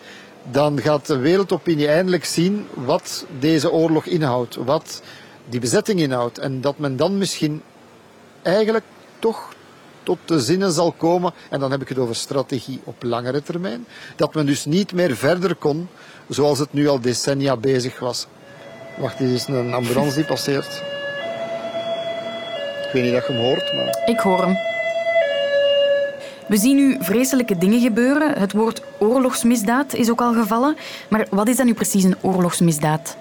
dan 0.51 0.81
gaat 0.81 1.05
de 1.05 1.17
wereldopinie 1.17 1.87
eindelijk 1.87 2.25
zien 2.25 2.67
wat 2.73 3.25
deze 3.39 3.71
oorlog 3.71 4.05
inhoudt, 4.05 4.55
wat 4.55 5.01
die 5.49 5.59
bezetting 5.59 5.99
inhoudt. 5.99 6.37
En 6.37 6.61
dat 6.61 6.77
men 6.77 6.95
dan 6.95 7.17
misschien 7.17 7.61
eigenlijk 8.41 8.85
toch 9.19 9.53
tot 10.03 10.17
de 10.25 10.39
zinnen 10.39 10.71
zal 10.71 10.91
komen, 10.91 11.33
en 11.49 11.59
dan 11.59 11.71
heb 11.71 11.81
ik 11.81 11.89
het 11.89 11.97
over 11.97 12.15
strategie 12.15 12.81
op 12.83 13.03
langere 13.03 13.43
termijn, 13.43 13.85
dat 14.15 14.33
men 14.33 14.45
dus 14.45 14.65
niet 14.65 14.93
meer 14.93 15.15
verder 15.15 15.55
kon 15.55 15.87
zoals 16.33 16.59
het 16.59 16.73
nu 16.73 16.87
al 16.87 17.01
decennia 17.01 17.57
bezig 17.57 17.99
was. 17.99 18.27
Wacht, 18.97 19.17
dit 19.17 19.29
is 19.29 19.47
een 19.47 19.73
ambulance 19.73 20.15
die 20.15 20.25
passeert. 20.25 20.83
Ik 22.87 22.89
weet 22.93 23.03
niet 23.03 23.21
of 23.21 23.27
je 23.27 23.33
hem 23.33 23.41
hoort, 23.41 23.73
maar... 23.73 24.01
Ik 24.05 24.19
hoor 24.19 24.41
hem. 24.41 24.57
We 26.47 26.57
zien 26.57 26.75
nu 26.75 26.97
vreselijke 26.99 27.57
dingen 27.57 27.81
gebeuren. 27.81 28.39
Het 28.39 28.53
woord 28.53 28.81
oorlogsmisdaad 28.97 29.93
is 29.93 30.09
ook 30.09 30.21
al 30.21 30.33
gevallen. 30.33 30.75
Maar 31.07 31.27
wat 31.29 31.47
is 31.47 31.57
dan 31.57 31.65
nu 31.65 31.73
precies 31.73 32.03
een 32.03 32.15
oorlogsmisdaad? 32.21 33.15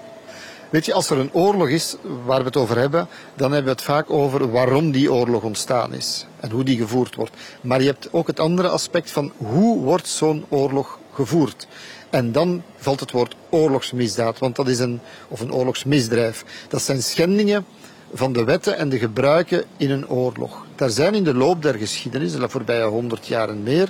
Weet 0.69 0.85
je, 0.85 0.93
als 0.93 1.09
er 1.09 1.17
een 1.17 1.33
oorlog 1.33 1.69
is 1.69 1.95
waar 2.25 2.39
we 2.39 2.45
het 2.45 2.57
over 2.57 2.77
hebben, 2.77 3.07
dan 3.35 3.51
hebben 3.51 3.71
we 3.71 3.77
het 3.77 3.87
vaak 3.87 4.09
over 4.09 4.51
waarom 4.51 4.91
die 4.91 5.13
oorlog 5.13 5.43
ontstaan 5.43 5.93
is 5.93 6.25
en 6.39 6.49
hoe 6.49 6.63
die 6.63 6.77
gevoerd 6.77 7.15
wordt. 7.15 7.35
Maar 7.61 7.81
je 7.81 7.87
hebt 7.87 8.09
ook 8.11 8.27
het 8.27 8.39
andere 8.39 8.69
aspect 8.69 9.11
van 9.11 9.31
hoe 9.37 9.81
wordt 9.81 10.07
zo'n 10.07 10.45
oorlog 10.49 10.99
gevoerd. 11.13 11.67
En 12.09 12.31
dan 12.31 12.63
valt 12.77 12.99
het 12.99 13.11
woord 13.11 13.35
oorlogsmisdaad, 13.49 14.39
want 14.39 14.55
dat 14.55 14.67
is 14.67 14.79
een, 14.79 14.99
of 15.27 15.39
een 15.39 15.53
oorlogsmisdrijf. 15.53 16.45
Dat 16.67 16.81
zijn 16.81 17.03
schendingen 17.03 17.65
van 18.13 18.33
de 18.33 18.43
wetten 18.43 18.77
en 18.77 18.89
de 18.89 18.99
gebruiken 18.99 19.63
in 19.77 19.91
een 19.91 20.09
oorlog. 20.09 20.65
Daar 20.75 20.89
zijn 20.89 21.13
in 21.13 21.23
de 21.23 21.33
loop 21.33 21.61
der 21.61 21.73
geschiedenis, 21.73 22.35
de 22.35 22.49
voorbije 22.49 22.83
honderd 22.83 23.27
jaar 23.27 23.49
en 23.49 23.63
meer, 23.63 23.89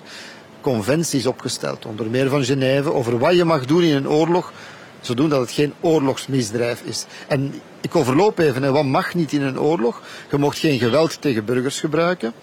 conventies 0.61 1.25
opgesteld, 1.25 1.85
onder 1.85 2.09
meer 2.09 2.29
van 2.29 2.43
Genève, 2.43 2.93
over 2.93 3.17
wat 3.17 3.35
je 3.35 3.43
mag 3.43 3.65
doen 3.65 3.83
in 3.83 3.95
een 3.95 4.09
oorlog, 4.09 4.53
zodat 5.01 5.39
het 5.39 5.51
geen 5.51 5.73
oorlogsmisdrijf 5.79 6.81
is. 6.81 7.05
En 7.27 7.53
ik 7.81 7.95
overloop 7.95 8.39
even, 8.39 8.63
hè, 8.63 8.71
wat 8.71 8.85
mag 8.85 9.13
niet 9.13 9.33
in 9.33 9.41
een 9.41 9.59
oorlog? 9.59 10.01
Je 10.31 10.37
mag 10.37 10.59
geen 10.59 10.79
geweld 10.79 11.21
tegen 11.21 11.45
burgers 11.45 11.79
gebruiken. 11.79 12.33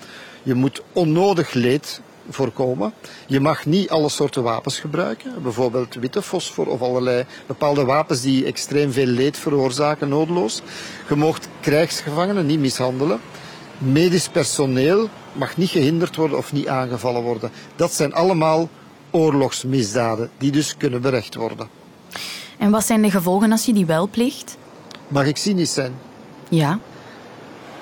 Je 0.42 0.54
moet 0.54 0.82
onnodig 0.92 1.52
leed 1.52 2.00
voorkomen. 2.28 2.92
Je 3.26 3.40
mag 3.40 3.66
niet 3.66 3.90
alle 3.90 4.08
soorten 4.08 4.42
wapens 4.42 4.80
gebruiken, 4.80 5.42
bijvoorbeeld 5.42 5.94
witte 5.94 6.22
fosfor 6.22 6.66
of 6.66 6.82
allerlei 6.82 7.24
bepaalde 7.46 7.84
wapens 7.84 8.20
die 8.20 8.44
extreem 8.44 8.92
veel 8.92 9.06
leed 9.06 9.36
veroorzaken, 9.36 10.08
noodloos. 10.08 10.62
Je 11.08 11.14
mag 11.14 11.38
krijgsgevangenen 11.60 12.46
niet 12.46 12.60
mishandelen. 12.60 13.20
Medisch 13.78 14.28
personeel 14.28 15.08
mag 15.32 15.56
niet 15.56 15.70
gehinderd 15.70 16.16
worden 16.16 16.38
of 16.38 16.52
niet 16.52 16.68
aangevallen 16.68 17.22
worden. 17.22 17.50
Dat 17.76 17.92
zijn 17.92 18.14
allemaal 18.14 18.68
oorlogsmisdaden 19.10 20.30
die 20.38 20.50
dus 20.50 20.76
kunnen 20.76 21.00
berecht 21.00 21.34
worden. 21.34 21.68
En 22.58 22.70
wat 22.70 22.84
zijn 22.84 23.02
de 23.02 23.10
gevolgen 23.10 23.52
als 23.52 23.64
je 23.64 23.72
die 23.72 23.86
wel 23.86 24.08
pleegt? 24.08 24.56
Mag 25.08 25.26
ik 25.26 25.36
cynisch 25.36 25.72
zijn? 25.72 25.92
Ja. 26.48 26.78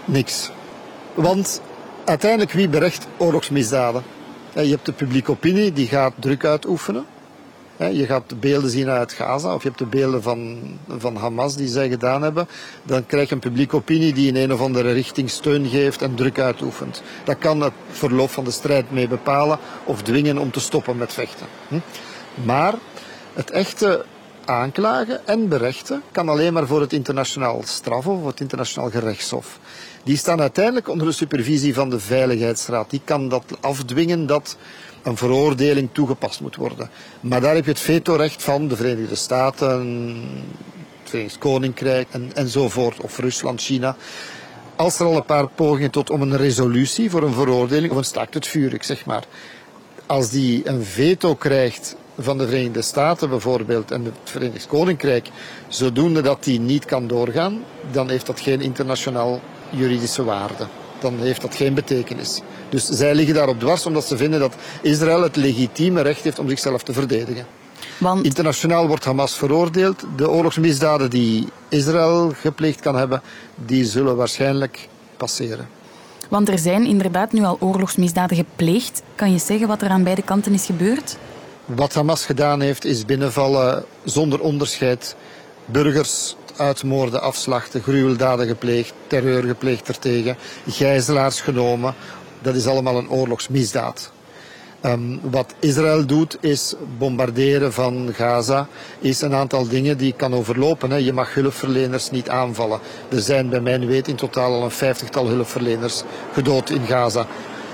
Niks. 0.05 0.51
Want 1.15 1.61
uiteindelijk 2.05 2.53
wie 2.53 2.69
berecht 2.69 3.07
oorlogsmisdaden? 3.17 4.03
Je 4.65 4.71
hebt 4.71 4.87
de 4.87 4.93
publieke 4.93 5.31
opinie 5.31 5.73
die 5.73 5.87
gaat 5.87 6.13
druk 6.19 6.45
uitoefenen. 6.45 7.07
Je 7.77 8.07
gaat 8.07 8.29
de 8.29 8.35
beelden 8.35 8.71
zien 8.71 8.89
uit 8.89 9.13
Gaza, 9.13 9.55
of 9.55 9.63
je 9.63 9.69
hebt 9.69 9.81
de 9.81 9.87
beelden 9.87 10.23
van, 10.23 10.59
van 10.89 11.17
Hamas 11.17 11.57
die 11.57 11.69
zij 11.69 11.89
gedaan 11.89 12.23
hebben. 12.23 12.49
Dan 12.83 13.07
krijg 13.07 13.29
je 13.29 13.35
een 13.35 13.41
publieke 13.41 13.77
opinie 13.77 14.15
die 14.15 14.29
in 14.29 14.37
een 14.37 14.53
of 14.53 14.61
andere 14.61 14.93
richting 14.93 15.31
steun 15.31 15.67
geeft 15.67 16.03
en 16.03 16.15
druk 16.15 16.39
uitoefent. 16.39 17.03
Dat 17.25 17.39
kan 17.39 17.61
het 17.61 17.73
verloop 17.91 18.31
van 18.31 18.45
de 18.45 18.51
strijd 18.51 18.91
mee 18.91 19.09
bepalen 19.09 19.59
of 19.85 20.03
dwingen 20.03 20.39
om 20.39 20.51
te 20.51 20.61
stoppen 20.61 20.97
met 20.97 21.13
vechten. 21.13 21.47
Hm? 21.69 21.79
Maar 22.45 22.75
het 23.33 23.51
echte 23.51 24.05
aanklagen 24.47 25.27
en 25.27 25.49
berechten 25.49 26.03
kan 26.13 26.29
alleen 26.29 26.53
maar 26.53 26.67
voor 26.67 26.81
het 26.81 26.93
internationaal 26.93 27.61
strafhof 27.65 28.21
of 28.21 28.27
het 28.27 28.41
internationaal 28.41 28.91
gerechtshof. 28.91 29.59
Die 30.05 30.17
staan 30.17 30.41
uiteindelijk 30.41 30.89
onder 30.89 31.07
de 31.07 31.13
supervisie 31.13 31.75
van 31.75 31.91
de 31.91 32.01
Veiligheidsraad. 32.01 32.91
Die 32.91 33.01
kan 33.05 33.29
dat 33.29 33.45
afdwingen 33.61 34.27
dat 34.27 34.57
een 35.03 35.17
veroordeling 35.17 35.89
toegepast 35.93 36.41
moet 36.41 36.57
worden. 36.57 36.91
Maar 37.21 37.41
daar 37.41 37.55
heb 37.55 37.65
je 37.65 37.71
het 37.71 37.81
vetorecht 37.81 38.43
van 38.43 38.69
de 38.69 38.77
Verenigde 38.77 39.15
Staten, 39.15 39.71
het 41.01 41.11
Verenigd 41.11 41.39
Koninkrijk 41.39 42.09
en, 42.11 42.31
enzovoort, 42.35 43.01
of 43.01 43.19
Rusland, 43.19 43.61
China. 43.61 43.97
Als 44.77 44.99
er 44.99 45.07
al 45.07 45.17
een 45.17 45.25
paar 45.25 45.49
pogingen 45.49 45.91
tot 45.91 46.11
om 46.11 46.23
een 46.23 46.37
resolutie 46.37 47.11
voor 47.11 47.23
een 47.23 47.33
veroordeling 47.33 47.93
of 47.93 47.99
een 47.99 48.05
staakt 48.05 48.35
het 48.35 48.47
vuur, 48.47 48.77
zeg 48.81 49.05
maar. 49.05 49.25
Als 50.07 50.31
die 50.31 50.69
een 50.69 50.85
veto 50.85 51.35
krijgt 51.35 51.97
van 52.19 52.39
de 52.39 52.47
Verenigde 52.47 52.83
Staten 52.83 53.29
bijvoorbeeld 53.29 53.91
en 53.91 54.05
het 54.05 54.15
Verenigd 54.25 54.67
Koninkrijk, 54.67 55.29
zodoende 55.69 56.21
dat 56.21 56.45
die 56.45 56.61
niet 56.61 56.85
kan 56.85 57.07
doorgaan, 57.07 57.63
dan 57.91 58.09
heeft 58.09 58.27
dat 58.27 58.41
geen 58.41 58.61
internationaal 58.61 59.41
juridische 59.71 60.25
waarde. 60.25 60.67
Dan 61.01 61.19
heeft 61.19 61.41
dat 61.41 61.55
geen 61.55 61.75
betekenis. 61.75 62.41
Dus 62.69 62.85
zij 62.85 63.15
liggen 63.15 63.35
daarop 63.35 63.61
dwars 63.61 63.87
omdat 63.87 64.05
ze 64.05 64.17
vinden 64.17 64.41
dat 64.41 64.55
Israël 64.83 65.23
het 65.23 65.37
legitieme 65.37 66.01
recht 66.01 66.23
heeft 66.23 66.39
om 66.39 66.49
zichzelf 66.49 66.83
te 66.83 66.93
verdedigen. 66.93 67.47
Want... 67.99 68.25
Internationaal 68.25 68.87
wordt 68.87 69.05
Hamas 69.05 69.35
veroordeeld. 69.35 70.05
De 70.17 70.31
oorlogsmisdaden 70.31 71.11
die 71.11 71.49
Israël 71.69 72.33
gepleegd 72.41 72.81
kan 72.81 72.97
hebben, 72.97 73.23
die 73.55 73.85
zullen 73.85 74.17
waarschijnlijk 74.17 74.89
passeren. 75.17 75.69
Want 76.29 76.49
er 76.49 76.59
zijn 76.59 76.87
inderdaad 76.87 77.33
nu 77.33 77.45
al 77.45 77.57
oorlogsmisdaden 77.61 78.37
gepleegd. 78.37 79.03
Kan 79.15 79.33
je 79.33 79.39
zeggen 79.39 79.69
wat 79.69 79.83
er 79.83 79.89
aan 79.89 80.03
beide 80.03 80.23
kanten 80.23 80.53
is 80.53 80.67
gebeurd? 80.67 81.17
Wat 81.67 81.95
Hamas 81.95 82.25
gedaan 82.25 82.61
heeft, 82.61 82.85
is 82.85 83.05
binnenvallen 83.05 83.85
zonder 84.05 84.41
onderscheid 84.41 85.17
burgers 85.65 86.37
uitmoorden, 86.57 87.23
afslachten, 87.23 87.83
gruweldaden 87.83 88.47
gepleegd, 88.47 88.93
terreur 89.07 89.43
gepleegd 89.43 89.89
ertegen, 89.89 90.37
gijzelaars 90.69 91.41
genomen. 91.41 91.95
Dat 92.43 92.55
is 92.55 92.67
allemaal 92.67 92.99
een 92.99 93.11
oorlogsmisdaad. 93.11 94.13
Um, 94.83 95.21
wat 95.23 95.55
Israël 95.59 96.07
doet 96.07 96.37
is 96.41 96.75
bombarderen 96.99 97.73
van 97.73 98.11
Gaza, 98.13 98.69
is 98.99 99.21
een 99.21 99.35
aantal 99.35 99.69
dingen 99.69 99.99
die 99.99 100.13
kan 100.13 100.35
overlopen. 100.35 100.91
Hè. 100.91 100.97
Je 100.97 101.13
mag 101.13 101.35
hulpverleners 101.35 102.11
niet 102.11 102.29
aanvallen. 102.29 102.81
Er 103.09 103.21
zijn 103.21 103.49
bij 103.49 103.61
mijn 103.61 103.87
weet 103.87 104.09
in 104.09 104.17
totaal 104.17 104.53
al 104.53 104.63
een 104.63 104.71
vijftigtal 104.71 105.29
hulpverleners 105.29 106.03
gedood 106.33 106.71
in 106.71 106.87
Gaza. 106.87 107.27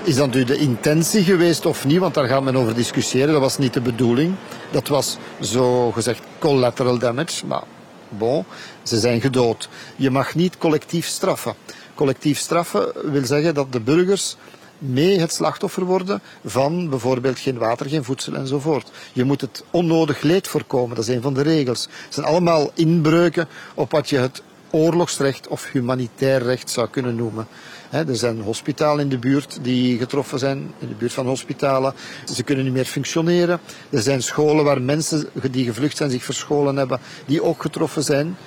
Is 0.05 0.15
dat 0.15 0.33
nu 0.33 0.43
de 0.43 0.57
intentie 0.57 1.23
geweest 1.23 1.65
of 1.65 1.85
niet? 1.85 1.99
Want 1.99 2.13
daar 2.13 2.27
gaat 2.27 2.43
men 2.43 2.55
over 2.55 2.75
discussiëren. 2.75 3.31
Dat 3.31 3.41
was 3.41 3.57
niet 3.57 3.73
de 3.73 3.81
bedoeling. 3.81 4.35
Dat 4.71 4.87
was 4.87 5.17
zo 5.41 5.91
gezegd 5.91 6.21
collateral 6.39 6.97
damage. 6.97 7.45
Maar 7.45 7.63
bon, 8.09 8.45
ze 8.83 8.99
zijn 8.99 9.21
gedood. 9.21 9.69
Je 9.95 10.09
mag 10.09 10.35
niet 10.35 10.57
collectief 10.57 11.05
straffen. 11.05 11.53
Collectief 11.95 12.37
straffen 12.37 13.11
wil 13.11 13.25
zeggen 13.25 13.53
dat 13.53 13.71
de 13.71 13.79
burgers 13.79 14.35
mee 14.77 15.19
het 15.19 15.33
slachtoffer 15.33 15.83
worden 15.83 16.21
van 16.45 16.89
bijvoorbeeld 16.89 17.39
geen 17.39 17.57
water, 17.57 17.89
geen 17.89 18.03
voedsel 18.03 18.33
enzovoort. 18.33 18.91
Je 19.13 19.23
moet 19.23 19.41
het 19.41 19.63
onnodig 19.71 20.21
leed 20.21 20.47
voorkomen, 20.47 20.95
dat 20.95 21.07
is 21.07 21.15
een 21.15 21.21
van 21.21 21.33
de 21.33 21.41
regels. 21.41 21.87
Het 22.05 22.13
zijn 22.13 22.25
allemaal 22.25 22.71
inbreuken 22.73 23.47
op 23.73 23.91
wat 23.91 24.09
je 24.09 24.17
het 24.17 24.41
oorlogsrecht 24.73 25.47
of 25.47 25.71
humanitair 25.71 26.43
recht 26.43 26.69
zou 26.69 26.87
kunnen 26.89 27.15
noemen. 27.15 27.47
er 27.89 28.15
zijn 28.15 28.41
hospitalen 28.41 29.03
in 29.03 29.09
de 29.09 29.17
buurt 29.17 29.59
die 29.61 29.97
getroffen 29.97 30.39
zijn, 30.39 30.73
in 30.79 30.87
de 30.87 30.93
buurt 30.93 31.13
van 31.13 31.27
hospitalen. 31.27 31.93
Ze 32.33 32.43
kunnen 32.43 32.63
niet 32.63 32.73
meer 32.73 32.85
functioneren. 32.85 33.59
Er 33.89 34.01
zijn 34.01 34.23
scholen 34.23 34.63
waar 34.63 34.81
mensen 34.81 35.29
die 35.51 35.65
gevlucht 35.65 35.97
zijn 35.97 36.09
zich 36.09 36.23
verscholen 36.23 36.75
hebben, 36.75 36.99
die 37.25 37.43
ook 37.43 37.61
getroffen 37.61 38.03
zijn. 38.03 38.37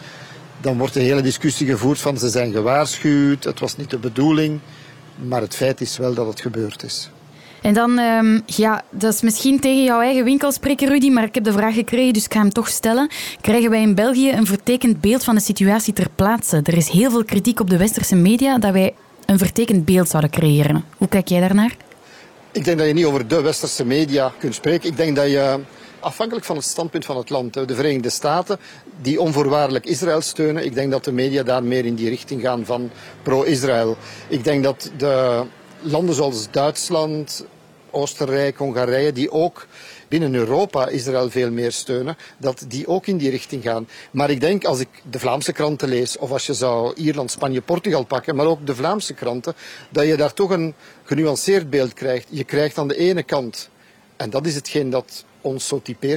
dan 0.61 0.79
wordt 0.79 0.95
de 0.95 1.01
hele 1.01 1.23
discussie 1.23 1.67
gevoerd 1.67 2.01
van 2.01 2.19
ze 2.19 2.29
zijn 2.29 2.53
gewaarschuwd, 2.53 3.45
het 3.45 3.61
was 3.61 3.77
niet 3.77 3.91
de 3.91 3.99
bedoeling. 3.99 4.61
Maar 5.17 5.41
het 5.41 5.57
feit 5.57 5.81
is 5.81 5.97
wel 5.97 6.15
dat 6.15 6.27
het 6.27 6.41
gebeurd 6.41 6.83
is. 6.83 7.11
En 7.63 7.75
dan, 7.75 7.99
um, 7.99 8.43
ja, 8.47 8.83
dat 8.91 9.13
is 9.13 9.21
misschien 9.21 9.61
tegen 9.61 9.85
jouw 9.85 10.01
eigen 10.01 10.25
winkel 10.25 10.53
spreken, 10.53 10.89
Rudy, 10.89 11.11
maar 11.11 11.25
ik 11.25 11.35
heb 11.35 11.45
de 11.45 11.53
vraag 11.53 11.75
gekregen, 11.75 12.13
dus 12.13 12.25
ik 12.25 12.33
ga 12.33 12.41
hem 12.41 12.53
toch 12.53 12.69
stellen. 12.69 13.11
Krijgen 13.41 13.71
wij 13.71 13.83
in 13.83 13.95
België 13.95 14.31
een 14.31 14.47
vertekend 14.47 15.01
beeld 15.01 15.25
van 15.25 15.35
de 15.35 15.41
situatie 15.41 15.93
ter 15.93 16.09
plaatse? 16.15 16.61
Er 16.65 16.77
is 16.77 16.89
heel 16.89 17.11
veel 17.11 17.25
kritiek 17.25 17.61
op 17.61 17.71
de 17.71 17.77
westerse 17.77 18.17
media 18.17 18.59
dat 18.59 18.73
wij 18.73 18.95
een 19.27 19.39
vertekend 19.39 19.85
beeld 19.85 20.09
zouden 20.09 20.31
creëren. 20.31 20.85
Hoe 20.97 21.09
kijk 21.09 21.29
jij 21.29 21.41
daarnaar? 21.41 21.77
Ik 22.53 22.65
denk 22.65 22.79
dat 22.79 22.87
je 22.87 22.93
niet 22.93 23.05
over 23.05 23.29
de 23.29 23.41
westerse 23.41 23.85
media 23.85 24.33
kunt 24.39 24.55
spreken. 24.55 24.91
Ik 24.91 24.97
denk 24.97 25.17
dat 25.17 25.27
je 25.27 25.61
afhankelijk 26.01 26.47
van 26.47 26.57
het 26.57 26.65
standpunt 26.65 27.05
van 27.05 27.17
het 27.17 27.31
land. 27.31 27.55
De 27.55 27.75
Verenigde 27.75 28.11
Staten, 28.11 28.59
die 29.03 29.21
onvoorwaardelijk 29.21 29.87
Israël 29.87 30.21
steunen, 30.21 30.65
ik 30.65 30.75
denk 30.75 30.91
dat 30.91 31.05
de 31.05 31.13
media 31.13 31.43
daar 31.43 31.63
meer 31.63 31.85
in 31.85 31.95
die 31.95 32.09
richting 32.09 32.43
gaan 32.43 32.65
van 32.65 32.91
pro-Israël. 33.23 33.97
Ik 34.29 34.45
denk 34.45 34.65
dat 34.65 34.91
de 34.97 35.43
landen 35.81 36.15
zoals 36.15 36.51
Duitsland, 36.51 37.45
Oostenrijk, 37.91 38.57
Hongarije, 38.57 39.13
die 39.13 39.31
ook 39.31 39.67
binnen 40.09 40.35
Europa 40.35 40.89
Israël 40.89 41.31
veel 41.31 41.51
meer 41.51 41.73
steunen, 41.73 42.17
dat 42.39 42.65
die 42.69 42.87
ook 42.87 43.07
in 43.07 43.17
die 43.17 43.31
richting 43.31 43.63
gaan. 43.63 43.89
Maar 44.11 44.31
ik 44.31 44.41
denk, 44.41 44.65
als 44.65 44.81
ik 44.81 44.89
de 45.11 45.19
Vlaamse 45.19 45.53
kranten 45.53 45.89
lees, 45.89 46.19
of 46.19 46.31
als 46.31 46.47
je 46.47 46.55
zou 46.55 46.95
Ierland, 46.95 47.31
Spanje, 47.31 47.61
Portugal 47.61 48.05
pakken, 48.05 48.37
maar 48.37 48.47
ook 48.47 48.67
de 48.67 48.75
Vlaamse 48.75 49.15
kranten, 49.15 49.55
dat 49.91 50.07
je 50.07 50.17
daar 50.17 50.33
toch 50.33 50.51
een 50.51 50.75
genuanceerd 51.05 51.71
beeld 51.71 51.93
krijgt. 51.93 52.27
Je 52.31 52.45
krijgt 52.45 52.79
aan 52.79 52.89
de 52.89 52.97
ene 52.97 53.23
kant, 53.23 53.69
en 54.17 54.31
dat 54.31 54.47
is 54.47 54.55
hetgeen 54.55 54.91
dat 54.91 55.25
ons 55.47 55.73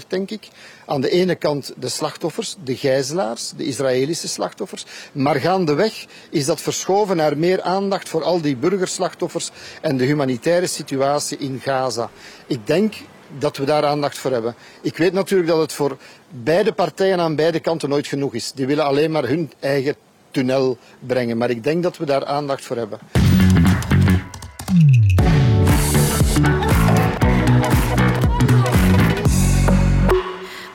denk 0.08 0.30
ik. 0.30 0.48
Aan 0.86 1.02
de 1.02 1.10
ene 1.10 1.36
kant 1.36 1.74
de 1.78 1.90
slachtoffers, 1.90 2.56
de 2.64 2.76
gijzelaars, 2.76 3.52
de 3.58 3.66
Israëlische 3.66 4.28
slachtoffers. 4.28 4.86
Maar 5.12 5.36
gaandeweg 5.36 6.06
is 6.30 6.46
dat 6.46 6.62
verschoven 6.62 7.16
naar 7.16 7.38
meer 7.38 7.62
aandacht 7.62 8.10
voor 8.10 8.24
al 8.24 8.42
die 8.42 8.56
burgerslachtoffers 8.56 9.50
en 9.82 9.98
de 9.98 10.06
humanitaire 10.06 10.68
situatie 10.68 11.38
in 11.38 11.60
Gaza. 11.64 12.10
Ik 12.48 12.68
denk 12.68 12.94
dat 13.38 13.58
we 13.58 13.66
daar 13.66 13.86
aandacht 13.86 14.18
voor 14.18 14.32
hebben. 14.32 14.56
Ik 14.82 14.98
weet 14.98 15.14
natuurlijk 15.14 15.50
dat 15.50 15.60
het 15.60 15.74
voor 15.74 15.98
beide 16.30 16.72
partijen 16.72 17.20
aan 17.20 17.36
beide 17.36 17.60
kanten 17.60 17.90
nooit 17.90 18.08
genoeg 18.08 18.34
is. 18.34 18.52
Die 18.52 18.66
willen 18.66 18.86
alleen 18.86 19.12
maar 19.12 19.28
hun 19.28 19.52
eigen 19.60 19.96
tunnel 20.32 20.78
brengen. 21.00 21.38
Maar 21.38 21.50
ik 21.50 21.64
denk 21.64 21.84
dat 21.84 21.98
we 21.98 22.06
daar 22.06 22.26
aandacht 22.26 22.66
voor 22.66 22.78
hebben. 22.78 23.00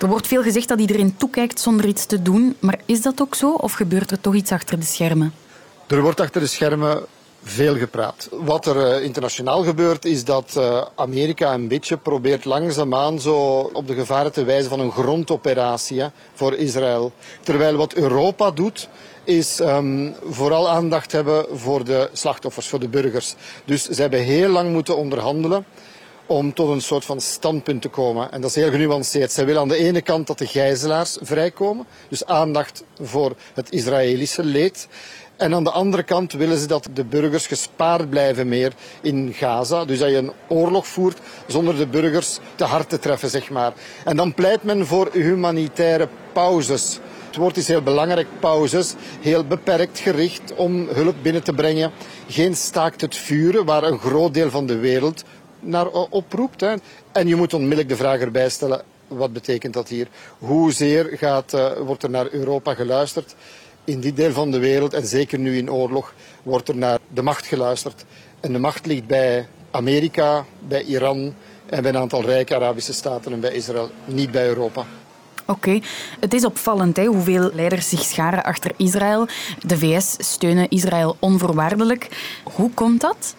Er 0.04 0.11
wordt 0.11 0.26
veel 0.26 0.42
gezegd 0.42 0.68
dat 0.68 0.80
iedereen 0.80 1.16
toekijkt 1.16 1.61
zonder 1.61 1.87
iets 1.87 2.06
te 2.06 2.23
doen. 2.23 2.56
Maar 2.58 2.78
is 2.84 3.02
dat 3.02 3.20
ook 3.20 3.34
zo 3.34 3.52
of 3.52 3.73
gebeurt 3.73 4.11
er 4.11 4.20
toch 4.20 4.34
iets 4.34 4.52
achter 4.52 4.78
de 4.78 4.87
schermen? 4.87 5.32
Er 5.87 6.02
wordt 6.02 6.20
achter 6.20 6.40
de 6.40 6.46
schermen 6.46 7.04
veel 7.42 7.76
gepraat. 7.76 8.28
Wat 8.30 8.66
er 8.66 8.92
eh, 8.92 9.04
internationaal 9.04 9.62
gebeurt 9.62 10.04
is 10.04 10.25
dat 10.25 10.54
uh, 10.58 10.82
Amerika 10.94 11.54
een 11.54 11.68
beetje 11.68 11.96
probeert 11.96 12.44
langzaamaan 12.44 13.20
zo 13.20 13.37
op 13.73 13.87
de 13.87 13.94
gevaren 13.94 14.32
te 14.32 14.44
wijzen 14.44 14.70
van 14.70 14.80
een 14.80 14.92
grondoperatie 14.92 16.02
voor 16.34 16.54
Israël. 16.54 17.12
Terwijl 17.42 17.76
wat 17.76 17.94
Europa 17.94 18.50
doet 18.50 18.88
is 19.25 19.61
um, 19.61 20.14
vooral 20.25 20.68
aandacht 20.68 21.12
hebben 21.12 21.46
voor 21.52 21.84
de 21.84 22.08
slachtoffers, 22.12 22.68
voor 22.68 22.80
de 22.80 22.88
burgers. 22.88 23.34
Dus 23.64 23.88
ze 23.88 24.00
hebben 24.00 24.20
heel 24.20 24.49
lang 24.49 24.73
moeten 24.73 24.96
onderhandelen 24.96 25.64
om 26.34 26.54
tot 26.54 26.68
een 26.68 26.80
soort 26.80 27.04
van 27.04 27.20
standpunt 27.20 27.82
te 27.82 27.88
komen. 27.88 28.32
En 28.32 28.40
dat 28.40 28.50
is 28.50 28.56
heel 28.56 28.70
genuanceerd. 28.70 29.32
Zij 29.32 29.46
willen 29.46 29.60
aan 29.60 29.68
de 29.68 29.76
ene 29.76 30.00
kant 30.00 30.26
dat 30.26 30.38
de 30.38 30.46
gijzelaars 30.46 31.18
vrijkomen, 31.20 31.86
dus 32.08 32.24
aandacht 32.24 32.84
voor 33.00 33.36
het 33.54 33.70
Israëlische 33.70 34.44
leed. 34.44 34.88
En 35.36 35.54
aan 35.54 35.64
de 35.64 35.70
andere 35.70 36.02
kant 36.02 36.32
willen 36.32 36.58
ze 36.58 36.66
dat 36.66 36.88
de 36.94 37.04
burgers 37.04 37.46
gespaard 37.46 38.10
blijven 38.10 38.48
meer 38.48 38.72
in 39.00 39.32
Gaza. 39.32 39.84
Dus 39.84 39.98
dat 39.98 40.08
je 40.08 40.16
een 40.16 40.32
oorlog 40.48 40.86
voert 40.86 41.18
zonder 41.46 41.76
de 41.76 41.86
burgers 41.86 42.38
te 42.54 42.64
hard 42.64 42.88
te 42.88 42.98
treffen, 42.98 43.30
zeg 43.30 43.50
maar. 43.50 43.72
En 44.04 44.16
dan 44.16 44.34
pleit 44.34 44.62
men 44.62 44.86
voor 44.86 45.08
humanitaire 45.12 46.08
pauzes. 46.32 46.98
Het 47.26 47.36
woord 47.36 47.56
is 47.56 47.68
heel 47.68 47.82
belangrijk, 47.82 48.28
pauzes. 48.40 48.94
Heel 49.20 49.44
beperkt 49.44 49.98
gericht 49.98 50.54
om 50.56 50.88
hulp 50.88 51.16
binnen 51.22 51.42
te 51.42 51.52
brengen. 51.52 51.92
Geen 52.28 52.56
staakt 52.56 53.00
het 53.00 53.16
vuren, 53.16 53.64
waar 53.64 53.82
een 53.82 53.98
groot 53.98 54.34
deel 54.34 54.50
van 54.50 54.66
de 54.66 54.78
wereld 54.78 55.24
naar 55.64 55.87
oproept. 55.88 56.61
Hè. 56.61 56.74
En 57.12 57.29
je 57.29 57.37
moet 57.37 57.55
onmiddellijk 57.55 57.88
de 57.88 57.96
vraag 57.96 58.20
erbij 58.20 58.48
stellen, 58.48 58.83
wat 59.09 59.33
betekent 59.33 59.74
dat 59.74 59.88
hier? 59.88 60.09
Hoezeer 60.38 61.09
gaat, 61.18 61.55
uh, 61.55 61.72
wordt 61.72 62.03
er 62.03 62.11
naar 62.11 62.27
Europa 62.31 62.74
geluisterd? 62.74 63.35
In 63.85 64.00
die 64.00 64.12
deel 64.12 64.33
van 64.33 64.50
de 64.50 64.59
wereld, 64.59 64.94
en 64.94 65.07
zeker 65.07 65.38
nu 65.38 65.57
in 65.57 65.72
oorlog, 65.72 66.14
wordt 66.42 66.68
er 66.68 66.77
naar 66.77 66.98
de 67.09 67.22
macht 67.22 67.46
geluisterd. 67.46 68.05
En 68.40 68.53
de 68.53 68.59
macht 68.59 68.87
ligt 68.87 69.07
bij 69.07 69.46
Amerika, 69.70 70.44
bij 70.68 70.83
Iran 70.83 71.35
en 71.66 71.83
bij 71.83 71.90
een 71.90 72.00
aantal 72.00 72.22
rijke 72.22 72.55
Arabische 72.55 72.92
staten 72.92 73.33
en 73.33 73.40
bij 73.40 73.53
Israël, 73.53 73.90
niet 74.05 74.31
bij 74.31 74.48
Europa. 74.48 74.85
Oké, 75.46 75.81
het 76.20 76.35
is 76.35 76.44
opvallend 76.44 76.96
hè, 76.96 77.05
hoeveel 77.05 77.50
leiders 77.55 77.88
zich 77.88 78.03
scharen 78.03 78.42
achter 78.42 78.72
Israël. 78.77 79.27
De 79.66 79.79
VS 79.79 80.16
steunen 80.18 80.68
Israël 80.68 81.16
onvoorwaardelijk. 81.18 82.09
Hoe 82.42 82.70
komt 82.70 83.00
dat? 83.00 83.35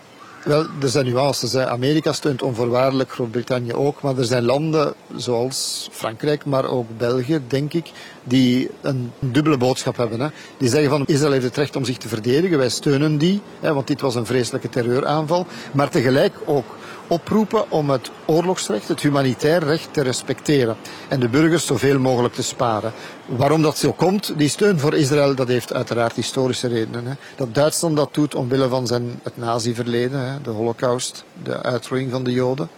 Wel, 0.45 0.65
er 0.81 0.89
zijn 0.89 1.05
nuances. 1.05 1.55
Amerika 1.55 2.13
steunt 2.13 2.41
onvoorwaardelijk, 2.41 3.11
Groot-Brittannië 3.11 3.73
ook. 3.73 4.01
Maar 4.01 4.17
er 4.17 4.25
zijn 4.25 4.43
landen 4.43 4.93
zoals 5.15 5.89
Frankrijk, 5.91 6.45
maar 6.45 6.65
ook 6.65 6.97
België, 6.97 7.41
denk 7.47 7.73
ik, 7.73 7.91
die 8.27 8.69
een 8.81 9.11
dubbele 9.19 9.57
boodschap 9.57 9.97
hebben. 9.97 10.19
Hè. 10.19 10.27
Die 10.57 10.69
zeggen 10.69 10.89
van 10.89 11.03
Israël 11.05 11.31
heeft 11.31 11.43
het 11.43 11.57
recht 11.57 11.75
om 11.75 11.85
zich 11.85 11.97
te 11.97 12.07
verdedigen, 12.07 12.57
wij 12.57 12.69
steunen 12.69 13.17
die, 13.17 13.41
hè, 13.59 13.73
want 13.73 13.87
dit 13.87 14.01
was 14.01 14.15
een 14.15 14.25
vreselijke 14.25 14.69
terreuraanval. 14.69 15.45
Maar 15.71 15.89
tegelijk 15.89 16.33
ook 16.45 16.65
oproepen 17.07 17.71
om 17.71 17.89
het 17.89 18.11
oorlogsrecht, 18.25 18.87
het 18.87 19.01
humanitair 19.01 19.63
recht 19.63 19.93
te 19.93 20.01
respecteren 20.01 20.75
en 21.07 21.19
de 21.19 21.29
burgers 21.29 21.65
zoveel 21.65 21.99
mogelijk 21.99 22.33
te 22.33 22.43
sparen. 22.43 22.93
Waarom 23.25 23.61
dat 23.61 23.77
zo 23.77 23.91
komt, 23.91 24.33
die 24.37 24.49
steun 24.49 24.79
voor 24.79 24.93
Israël, 24.93 25.35
dat 25.35 25.47
heeft 25.47 25.73
uiteraard 25.73 26.15
historische 26.15 26.67
redenen. 26.67 27.05
Hè. 27.05 27.13
Dat 27.35 27.53
Duitsland 27.53 27.95
dat 27.95 28.13
doet 28.13 28.35
omwille 28.35 28.67
van 28.67 28.87
zijn, 28.87 29.19
het 29.23 29.37
nazi-verleden, 29.37 30.39
de 30.43 30.49
holocaust, 30.49 31.23
de 31.43 31.63
uitroeiing 31.63 32.11
van 32.11 32.23
de 32.23 32.31
Joden. 32.31 32.69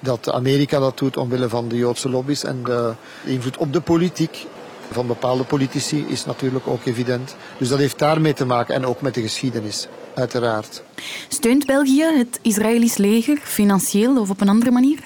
Dat 0.00 0.32
Amerika 0.32 0.78
dat 0.78 0.98
doet 0.98 1.16
omwille 1.16 1.48
van 1.48 1.68
de 1.68 1.76
Joodse 1.76 2.08
lobby's 2.08 2.44
en 2.44 2.64
de 2.64 2.92
invloed 3.24 3.56
op 3.56 3.72
de 3.72 3.80
politiek 3.80 4.46
van 4.90 5.06
bepaalde 5.06 5.44
politici 5.44 6.04
is 6.08 6.24
natuurlijk 6.24 6.66
ook 6.66 6.84
evident. 6.84 7.36
Dus 7.58 7.68
dat 7.68 7.78
heeft 7.78 7.98
daarmee 7.98 8.32
te 8.32 8.44
maken 8.44 8.74
en 8.74 8.86
ook 8.86 9.00
met 9.00 9.14
de 9.14 9.22
geschiedenis, 9.22 9.88
uiteraard. 10.14 10.82
Steunt 11.28 11.66
België 11.66 12.02
het 12.02 12.38
Israëlisch 12.42 12.96
leger 12.96 13.38
financieel 13.42 14.20
of 14.20 14.30
op 14.30 14.40
een 14.40 14.48
andere 14.48 14.70
manier? 14.70 14.98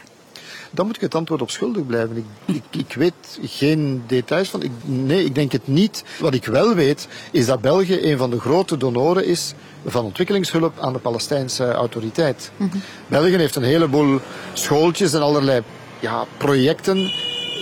Dan 0.70 0.86
moet 0.86 0.96
ik 0.96 1.02
het 1.02 1.14
antwoord 1.14 1.42
op 1.42 1.50
schuldig 1.50 1.86
blijven. 1.86 2.16
Ik, 2.16 2.24
ik, 2.54 2.80
ik, 2.80 2.94
weet 2.94 3.38
geen 3.42 4.02
details 4.06 4.48
van. 4.48 4.62
Ik, 4.62 4.70
nee, 4.84 5.24
ik 5.24 5.34
denk 5.34 5.52
het 5.52 5.68
niet. 5.68 6.04
Wat 6.20 6.34
ik 6.34 6.44
wel 6.44 6.74
weet, 6.74 7.08
is 7.30 7.46
dat 7.46 7.60
België 7.60 8.10
een 8.10 8.18
van 8.18 8.30
de 8.30 8.40
grote 8.40 8.76
donoren 8.76 9.24
is 9.24 9.54
van 9.86 10.04
ontwikkelingshulp 10.04 10.78
aan 10.78 10.92
de 10.92 10.98
Palestijnse 10.98 11.72
autoriteit. 11.72 12.50
Mm 12.56 12.70
België 13.06 13.36
heeft 13.36 13.56
een 13.56 13.62
heleboel 13.62 14.20
schooltjes 14.52 15.12
en 15.12 15.22
allerlei 15.22 15.62
ja, 16.00 16.24
projecten 16.36 17.10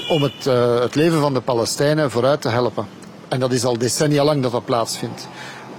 om 0.09 0.23
het, 0.23 0.47
uh, 0.47 0.81
het 0.81 0.95
leven 0.95 1.21
van 1.21 1.35
de 1.35 1.41
Palestijnen 1.41 2.11
vooruit 2.11 2.41
te 2.41 2.49
helpen. 2.49 2.87
En 3.29 3.41
dat 3.41 3.53
is 3.53 3.65
al 3.65 3.79
decennia 3.79 4.25
lang 4.25 4.43
dat 4.43 4.53
dat 4.53 4.65
plaatsvindt. 4.65 5.29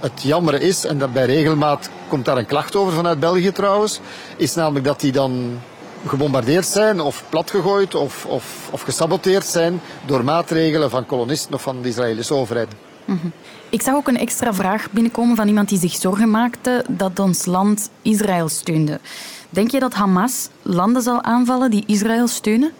Het 0.00 0.22
jammer 0.22 0.62
is, 0.62 0.84
en 0.84 0.98
dat 0.98 1.12
bij 1.12 1.26
regelmaat 1.26 1.90
komt 2.08 2.24
daar 2.24 2.36
een 2.36 2.46
klacht 2.46 2.76
over 2.76 2.92
vanuit 2.92 3.20
België 3.20 3.52
trouwens, 3.52 4.00
is 4.36 4.54
namelijk 4.54 4.84
dat 4.84 5.00
die 5.00 5.12
dan 5.12 5.60
gebombardeerd 6.06 6.66
zijn 6.66 7.00
of 7.00 7.24
platgegooid 7.28 7.94
of, 7.94 8.26
of, 8.26 8.68
of 8.70 8.80
gesaboteerd 8.80 9.44
zijn 9.44 9.80
door 10.06 10.24
maatregelen 10.24 10.90
van 10.90 11.06
kolonisten 11.06 11.54
of 11.54 11.62
van 11.62 11.82
de 11.82 11.88
Israëlische 11.88 12.34
overheid. 12.34 12.68
Mhm. 13.04 13.26
Ik 13.68 13.82
zag 13.82 13.94
ook 13.94 14.08
een 14.08 14.18
extra 14.18 14.54
vraag 14.54 14.90
binnenkomen 14.90 15.36
van 15.36 15.48
iemand 15.48 15.68
die 15.68 15.78
zich 15.78 15.94
zorgen 15.94 16.30
maakte 16.30 16.84
dat 16.88 17.18
ons 17.18 17.46
land 17.46 17.90
Israël 18.02 18.48
steunde. 18.48 19.00
Denk 19.50 19.70
je 19.70 19.80
dat 19.80 19.94
Hamas 19.94 20.48
landen 20.62 21.02
zal 21.02 21.22
aanvallen 21.22 21.70
die 21.70 21.84
Israël 21.86 22.28
steunen? 22.28 22.72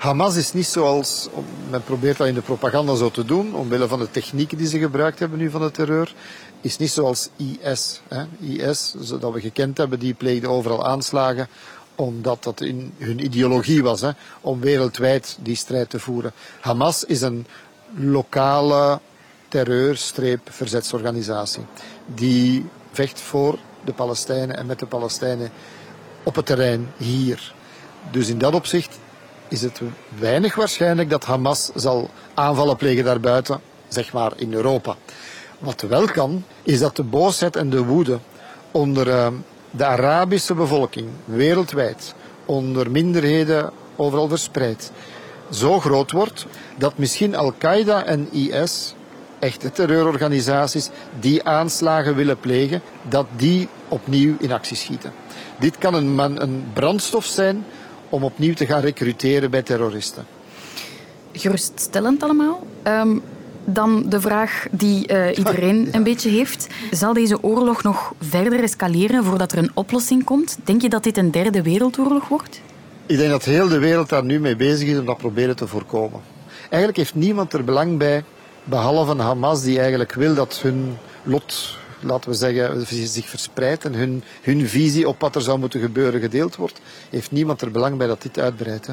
Hamas 0.00 0.36
is 0.36 0.52
niet 0.52 0.66
zoals, 0.66 1.28
men 1.70 1.82
probeert 1.82 2.16
dat 2.16 2.26
in 2.26 2.34
de 2.34 2.40
propaganda 2.40 2.94
zo 2.94 3.10
te 3.10 3.24
doen, 3.24 3.54
omwille 3.54 3.88
van 3.88 3.98
de 3.98 4.10
technieken 4.10 4.58
die 4.58 4.66
ze 4.66 4.78
gebruikt 4.78 5.18
hebben 5.18 5.38
nu 5.38 5.50
van 5.50 5.60
de 5.60 5.70
terreur, 5.70 6.14
is 6.60 6.76
niet 6.76 6.90
zoals 6.90 7.28
IS. 7.36 8.00
Hè. 8.08 8.24
IS, 8.38 8.94
dat 9.20 9.32
we 9.32 9.40
gekend 9.40 9.78
hebben, 9.78 9.98
die 9.98 10.14
pleegde 10.14 10.48
overal 10.48 10.86
aanslagen 10.86 11.48
omdat 11.94 12.42
dat 12.42 12.60
in 12.60 12.92
hun 12.98 13.24
ideologie 13.24 13.82
was, 13.82 14.00
hè, 14.00 14.10
om 14.40 14.60
wereldwijd 14.60 15.38
die 15.40 15.56
strijd 15.56 15.90
te 15.90 15.98
voeren. 15.98 16.32
Hamas 16.60 17.04
is 17.04 17.20
een 17.20 17.46
lokale 17.94 19.00
terreur-verzetsorganisatie 19.48 21.62
die 22.14 22.66
vecht 22.92 23.20
voor 23.20 23.58
de 23.84 23.92
Palestijnen 23.92 24.56
en 24.56 24.66
met 24.66 24.78
de 24.78 24.86
Palestijnen 24.86 25.50
op 26.22 26.34
het 26.34 26.46
terrein 26.46 26.88
hier. 26.96 27.54
Dus 28.10 28.28
in 28.28 28.38
dat 28.38 28.54
opzicht 28.54 28.98
is 29.50 29.62
het 29.62 29.80
weinig 30.18 30.54
waarschijnlijk 30.54 31.10
dat 31.10 31.24
Hamas 31.24 31.70
zal 31.74 32.10
aanvallen 32.34 32.76
plegen 32.76 33.04
daarbuiten 33.04 33.60
zeg 33.92 34.12
maar, 34.12 34.32
in 34.36 34.52
Europa. 34.52 34.96
Wat 35.58 35.80
wel 35.80 36.06
kan, 36.06 36.44
is 36.62 36.78
dat 36.78 36.96
de 36.96 37.02
boosheid 37.02 37.56
en 37.56 37.70
de 37.70 37.84
woede 37.84 38.18
onder 38.70 39.06
uh, 39.06 39.26
de 39.70 39.84
Arabische 39.84 40.54
bevolking 40.54 41.08
wereldwijd, 41.24 42.14
onder 42.44 42.90
minderheden 42.90 43.70
overal 43.96 44.28
verspreid, 44.28 44.92
zo 45.50 45.80
groot 45.80 46.10
wordt 46.10 46.46
dat 46.78 46.98
misschien 46.98 47.36
Al-Qaeda 47.36 48.04
en 48.04 48.28
IS, 48.32 48.94
echte 49.38 49.72
terreurorganisaties, 49.72 50.90
die 51.20 51.44
aanslagen 51.44 52.14
willen 52.14 52.38
plegen, 52.38 52.82
dat 53.08 53.26
die 53.36 53.68
opnieuw 53.88 54.36
in 54.38 54.52
actie 54.52 54.76
schieten. 54.76 55.12
Dit 55.58 55.78
kan 55.78 55.94
een, 55.94 56.18
een 56.42 56.64
brandstof 56.72 57.24
zijn 57.24 57.64
om 58.10 58.24
opnieuw 58.24 58.54
te 58.54 58.66
gaan 58.66 58.80
recruteren 58.80 59.50
bij 59.50 59.62
terroristen. 59.62 60.26
Geruststellend 61.32 62.22
allemaal. 62.22 62.66
Um, 62.84 63.22
dan 63.64 64.04
de 64.08 64.20
vraag 64.20 64.66
die 64.70 65.12
uh, 65.12 65.38
iedereen 65.38 65.88
een 65.92 66.02
beetje 66.02 66.30
heeft. 66.30 66.66
Zal 66.90 67.12
deze 67.12 67.42
oorlog 67.42 67.82
nog 67.82 68.12
verder 68.20 68.62
escaleren 68.62 69.24
voordat 69.24 69.52
er 69.52 69.58
een 69.58 69.70
oplossing 69.74 70.24
komt? 70.24 70.58
Denk 70.64 70.82
je 70.82 70.88
dat 70.88 71.02
dit 71.02 71.16
een 71.16 71.30
derde 71.30 71.62
wereldoorlog 71.62 72.28
wordt? 72.28 72.60
Ik 73.06 73.16
denk 73.16 73.30
dat 73.30 73.44
heel 73.44 73.68
de 73.68 73.78
wereld 73.78 74.08
daar 74.08 74.24
nu 74.24 74.40
mee 74.40 74.56
bezig 74.56 74.88
is 74.88 74.98
om 74.98 75.06
dat 75.06 75.16
proberen 75.16 75.56
te 75.56 75.66
voorkomen. 75.66 76.20
Eigenlijk 76.60 76.96
heeft 76.96 77.14
niemand 77.14 77.52
er 77.52 77.64
belang 77.64 77.98
bij, 77.98 78.24
behalve 78.64 79.16
Hamas, 79.16 79.62
die 79.62 79.78
eigenlijk 79.78 80.12
wil 80.12 80.34
dat 80.34 80.58
hun 80.62 80.96
lot, 81.22 81.78
laten 82.00 82.30
we 82.30 82.36
zeggen, 82.36 82.86
zich 83.06 83.28
verspreidt 83.28 83.84
en 83.84 83.94
hun, 83.94 84.22
hun 84.42 84.68
visie 84.68 85.08
op 85.08 85.20
wat 85.20 85.34
er 85.34 85.42
zou 85.42 85.58
moeten 85.58 85.80
gebeuren 85.80 86.20
gedeeld 86.20 86.56
wordt. 86.56 86.80
Heeft 87.10 87.30
niemand 87.30 87.60
er 87.60 87.70
belang 87.70 87.96
bij 87.96 88.06
dat 88.06 88.22
dit 88.22 88.38
uitbreidt. 88.38 88.86
Hè. 88.86 88.92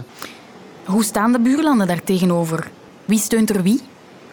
Hoe 0.85 1.03
staan 1.03 1.31
de 1.31 1.39
buurlanden 1.39 1.87
daar 1.87 2.03
tegenover? 2.03 2.69
Wie 3.05 3.19
steunt 3.19 3.49
er 3.49 3.63
wie? 3.63 3.81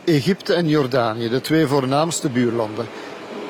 Egypte 0.05 0.55
en 0.55 0.69
Jordanië, 0.69 1.29
de 1.29 1.41
twee 1.41 1.67
voornaamste 1.67 2.29
buurlanden, 2.29 2.87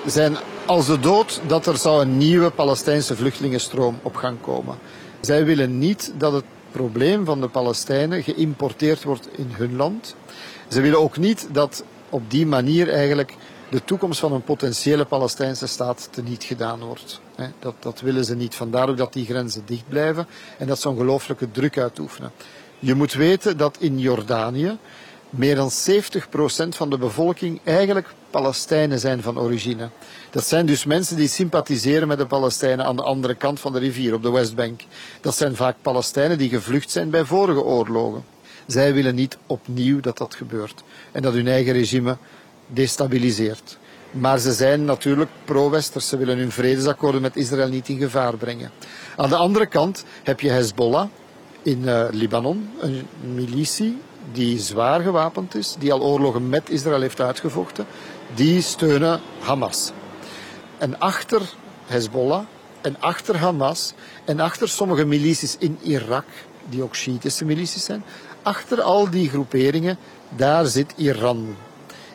zijn 0.07 0.37
als 0.67 0.87
de 0.87 1.01
dood 1.01 1.41
dat 1.47 1.67
er 1.67 1.77
zou 1.77 2.03
een 2.03 2.17
nieuwe 2.19 2.51
Palestijnse 2.51 3.17
vluchtelingenstroom 3.17 3.99
op 4.03 4.15
gang 4.15 4.41
komen. 4.41 4.79
Zij 5.21 5.45
willen 5.45 5.79
niet 5.79 6.13
dat 6.19 6.33
het 6.33 6.45
probleem 6.73 7.25
van 7.25 7.41
de 7.41 7.49
Palestijnen 7.49 8.23
geïmporteerd 8.23 9.05
wordt 9.05 9.29
in 9.37 9.51
hun 9.53 9.77
land. 9.77 10.17
Ze 10.69 10.81
willen 10.81 11.01
ook 11.01 11.17
niet 11.17 11.49
dat 11.53 11.85
op 12.09 12.31
die 12.31 12.47
manier 12.47 12.89
eigenlijk 12.89 13.35
de 13.75 13.85
toekomst 13.85 14.21
van 14.21 14.33
een 14.33 14.43
potentiële 14.43 15.05
Palestijnse 15.05 15.67
staat 15.67 16.09
teniet 16.11 16.45
gedaan 16.45 16.81
wordt. 16.81 17.21
Dat, 17.59 17.75
dat 17.79 18.01
willen 18.01 18.25
ze 18.25 18.37
niet. 18.37 18.55
Vandaar 18.55 18.89
ook 18.89 18.97
dat 18.97 19.13
die 19.13 19.25
grenzen 19.25 19.63
dicht 19.67 19.89
blijven 19.89 20.27
en 20.59 20.67
dat 20.67 20.81
ze 20.81 20.89
ongelooflijke 20.89 21.51
druk 21.51 21.79
uitoefenen. 21.79 22.33
Je 22.79 22.95
moet 22.95 23.13
weten 23.13 23.57
dat 23.57 23.77
in 23.79 23.99
Jordanië 23.99 24.77
meer 25.31 25.55
dan 25.55 25.71
70% 25.71 26.69
van 26.69 26.91
de 26.91 26.99
bevolking 26.99 27.61
eigenlijk 27.65 28.15
Palestijnen 28.31 28.99
zijn 28.99 29.23
van 29.23 29.39
origine. 29.39 29.89
Dat 30.31 30.47
zijn 30.47 30.67
dus 30.67 30.85
mensen 30.85 31.17
die 31.17 31.29
sympathiseren 31.29 32.09
met 32.09 32.19
de 32.19 32.27
Palestijnen 32.27 32.85
aan 32.85 32.97
de 32.97 33.03
andere 33.03 33.35
kant 33.35 33.61
van 33.61 33.73
de 33.73 33.79
rivier, 33.79 34.15
op 34.15 34.23
de 34.23 34.31
Westbank. 34.31 34.81
Dat 35.21 35.37
zijn 35.37 35.57
vaak 35.57 35.77
Palestijnen 35.83 36.39
die 36.39 36.49
gevlucht 36.49 36.91
zijn 36.91 37.11
bij 37.11 37.25
vorige 37.25 37.63
oorlogen. 37.63 38.25
Zij 38.67 38.95
willen 38.95 39.15
niet 39.15 39.39
opnieuw 39.47 40.01
dat 40.01 40.19
dat 40.19 40.35
gebeurt 40.35 40.83
en 41.13 41.23
dat 41.23 41.33
hun 41.33 41.47
eigen 41.47 41.73
regime 41.73 42.17
destabiliseert. 42.66 43.79
Maar 44.11 44.38
ze 44.38 44.53
zijn 44.53 44.85
natuurlijk 44.85 45.31
pro-westers. 45.44 46.09
Ze 46.09 46.16
willen 46.16 46.38
hun 46.38 46.53
vredesakkoorden 46.53 47.22
met 47.22 47.37
Israël 47.37 47.68
niet 47.68 47.88
in 47.88 47.98
gevaar 47.98 48.37
brengen. 48.37 48.70
Aan 49.16 49.29
de 49.29 49.37
andere 49.37 49.66
kant 49.66 50.05
heb 50.22 50.40
je 50.40 50.50
Hezbollah 50.50 51.09
in 51.62 51.83
uh, 51.83 52.05
Libanon, 52.11 52.70
een 52.81 53.07
militie 53.35 53.98
die 54.33 54.59
zwaar 54.59 55.00
gewapend 55.00 55.55
is, 55.55 55.77
die 55.79 55.92
al 55.92 56.03
oorlogen 56.03 56.48
met 56.48 56.70
Israël 56.70 57.00
heeft 57.00 57.20
uitgevochten, 57.20 57.87
die 58.35 58.62
steunen 58.62 59.20
Hamas. 59.40 59.92
En 60.79 61.00
achter 61.00 61.42
Hezbollah 61.87 62.42
en 62.81 62.96
achter 63.00 63.37
Hamas 63.37 63.92
en 64.24 64.40
achter 64.40 64.68
sommige 64.68 65.05
milities 65.05 65.57
in 65.59 65.79
Irak, 65.83 66.27
die 66.68 66.83
ook 66.83 66.94
Shiïtische 66.94 67.44
milities 67.44 67.85
zijn, 67.85 68.05
achter 68.42 68.83
al 68.83 69.11
die 69.11 69.29
groeperingen, 69.29 69.98
daar 70.37 70.66
zit 70.66 70.92
Iran. 70.96 71.57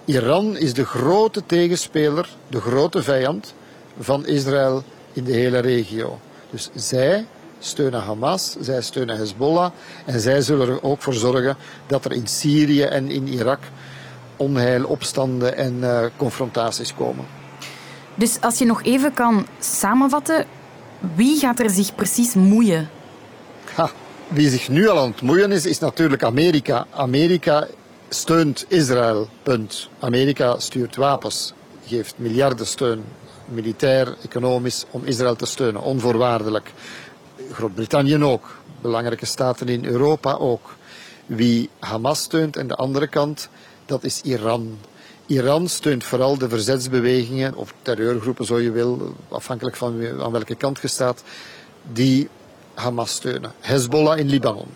Iran 0.09 0.57
is 0.57 0.73
de 0.73 0.85
grote 0.85 1.45
tegenspeler, 1.45 2.29
de 2.47 2.61
grote 2.61 3.03
vijand 3.03 3.53
van 3.99 4.25
Israël 4.25 4.83
in 5.13 5.23
de 5.23 5.31
hele 5.31 5.59
regio. 5.59 6.19
Dus 6.49 6.69
zij 6.75 7.25
steunen 7.59 8.01
Hamas, 8.01 8.55
zij 8.59 8.81
steunen 8.81 9.17
Hezbollah 9.17 9.71
en 10.05 10.19
zij 10.19 10.41
zullen 10.41 10.67
er 10.67 10.83
ook 10.83 11.01
voor 11.01 11.13
zorgen 11.13 11.57
dat 11.87 12.05
er 12.05 12.11
in 12.11 12.27
Syrië 12.27 12.81
en 12.81 13.09
in 13.09 13.27
Irak 13.27 13.59
onheil, 14.37 14.85
opstanden 14.85 15.57
en 15.57 15.77
uh, 15.79 16.05
confrontaties 16.17 16.93
komen. 16.93 17.25
Dus 18.15 18.41
als 18.41 18.57
je 18.57 18.65
nog 18.65 18.83
even 18.83 19.13
kan 19.13 19.47
samenvatten, 19.59 20.45
wie 21.15 21.39
gaat 21.39 21.59
er 21.59 21.69
zich 21.69 21.95
precies 21.95 22.33
moeien? 22.33 22.89
Ha, 23.73 23.89
wie 24.27 24.49
zich 24.49 24.69
nu 24.69 24.87
al 24.87 24.99
aan 24.99 25.11
het 25.11 25.21
moeien 25.21 25.51
is, 25.51 25.65
is 25.65 25.79
natuurlijk 25.79 26.23
Amerika. 26.23 26.85
Amerika 26.91 27.67
steunt 28.09 28.65
Israël, 28.67 29.29
punt. 29.43 29.89
Amerika 29.99 30.59
stuurt 30.59 30.95
wapens, 30.95 31.53
geeft 31.85 32.13
miljarden 32.17 32.67
steun, 32.67 33.03
militair, 33.45 34.15
economisch, 34.23 34.85
om 34.91 35.03
Israël 35.03 35.35
te 35.35 35.45
steunen, 35.45 35.81
onvoorwaardelijk. 35.81 36.73
Groot-Brittannië 37.51 38.23
ook, 38.23 38.57
belangrijke 38.81 39.25
staten 39.25 39.67
in 39.67 39.85
Europa 39.85 40.33
ook. 40.33 40.75
Wie 41.25 41.69
Hamas 41.79 42.21
steunt 42.21 42.57
aan 42.57 42.67
de 42.67 42.75
andere 42.75 43.07
kant, 43.07 43.49
dat 43.85 44.03
is 44.03 44.21
Iran. 44.21 44.77
Iran 45.25 45.67
steunt 45.67 46.03
vooral 46.03 46.37
de 46.37 46.49
verzetsbewegingen, 46.49 47.55
of 47.55 47.73
terreurgroepen 47.81 48.45
zo 48.45 48.59
je 48.59 48.71
wil, 48.71 49.15
afhankelijk 49.27 49.75
van 49.75 50.21
aan 50.21 50.31
welke 50.31 50.55
kant 50.55 50.79
je 50.81 50.87
staat, 50.87 51.23
die 51.91 52.29
Hamas 52.73 53.11
steunen. 53.11 53.51
Hezbollah 53.59 54.17
in 54.17 54.29
Libanon. 54.29 54.67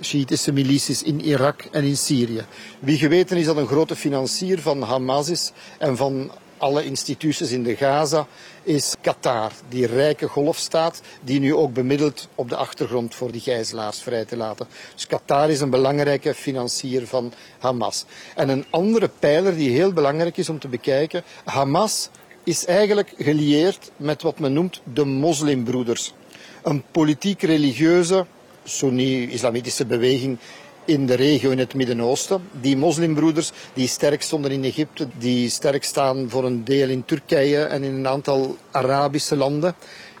Shiïtische 0.00 0.52
milities 0.52 1.02
in 1.02 1.20
Irak 1.20 1.68
en 1.72 1.84
in 1.84 1.96
Syrië. 1.96 2.44
Wie 2.80 2.98
geweten 2.98 3.36
is 3.36 3.46
dat 3.46 3.56
een 3.56 3.66
grote 3.66 3.96
financier 3.96 4.60
van 4.60 4.82
Hamas 4.82 5.28
is 5.28 5.52
en 5.78 5.96
van 5.96 6.30
alle 6.58 6.84
instituties 6.84 7.50
in 7.50 7.62
de 7.62 7.76
Gaza 7.76 8.26
is 8.62 8.94
Qatar, 9.00 9.52
die 9.68 9.86
rijke 9.86 10.28
golfstaat 10.28 11.00
die 11.24 11.40
nu 11.40 11.54
ook 11.54 11.72
bemiddelt 11.72 12.28
op 12.34 12.48
de 12.48 12.56
achtergrond 12.56 13.14
voor 13.14 13.32
die 13.32 13.40
gijzelaars 13.40 14.00
vrij 14.00 14.24
te 14.24 14.36
laten. 14.36 14.66
Dus 14.94 15.06
Qatar 15.06 15.50
is 15.50 15.60
een 15.60 15.70
belangrijke 15.70 16.34
financier 16.34 17.06
van 17.06 17.32
Hamas. 17.58 18.04
En 18.34 18.48
een 18.48 18.64
andere 18.70 19.10
pijler 19.18 19.56
die 19.56 19.70
heel 19.70 19.92
belangrijk 19.92 20.36
is 20.36 20.48
om 20.48 20.58
te 20.58 20.68
bekijken, 20.68 21.22
Hamas 21.44 22.10
is 22.44 22.66
eigenlijk 22.66 23.12
gelieerd 23.18 23.90
met 23.96 24.22
wat 24.22 24.38
men 24.38 24.52
noemt 24.52 24.80
de 24.92 25.04
moslimbroeders. 25.04 26.14
Een 26.62 26.84
politiek-religieuze, 26.90 28.26
Sunni-islamitische 28.68 29.86
beweging 29.86 30.38
in 30.84 31.06
de 31.06 31.14
regio 31.14 31.50
in 31.50 31.58
het 31.58 31.74
Midden-Oosten. 31.74 32.42
Die 32.60 32.76
moslimbroeders 32.76 33.52
die 33.74 33.88
sterk 33.88 34.22
stonden 34.22 34.50
in 34.50 34.64
Egypte, 34.64 35.08
die 35.18 35.48
sterk 35.48 35.84
staan 35.84 36.30
voor 36.30 36.44
een 36.44 36.64
deel 36.64 36.88
in 36.88 37.04
Turkije 37.04 37.64
en 37.64 37.82
in 37.82 37.94
een 37.94 38.08
aantal 38.08 38.56
Arabische 38.70 39.36
landen, 39.36 39.74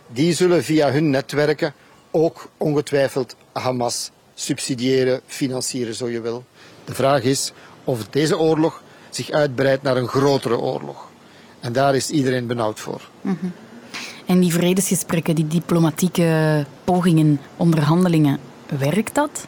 die 0.06 0.32
zullen 0.32 0.64
via 0.64 0.90
hun 0.90 1.10
netwerken 1.10 1.74
ook 2.10 2.50
ongetwijfeld 2.56 3.36
Hamas 3.52 4.10
subsidiëren, 4.34 5.20
financieren, 5.26 5.94
zo 5.94 6.08
je 6.08 6.20
wil. 6.20 6.44
De 6.84 6.94
vraag 6.94 7.22
is 7.22 7.52
of 7.84 8.08
deze 8.08 8.38
oorlog 8.38 8.82
zich 9.10 9.30
uitbreidt 9.30 9.82
naar 9.82 9.96
een 9.96 10.08
grotere 10.08 10.58
oorlog. 10.58 11.08
En 11.60 11.72
daar 11.72 11.94
is 11.94 12.10
iedereen 12.10 12.46
benauwd 12.46 12.80
voor. 12.80 13.08
Mm 13.20 13.52
En 14.28 14.40
die 14.40 14.52
vredesgesprekken, 14.52 15.34
die 15.34 15.46
diplomatieke 15.46 16.64
pogingen, 16.84 17.40
onderhandelingen, 17.56 18.38
werkt 18.78 19.14
dat? 19.14 19.46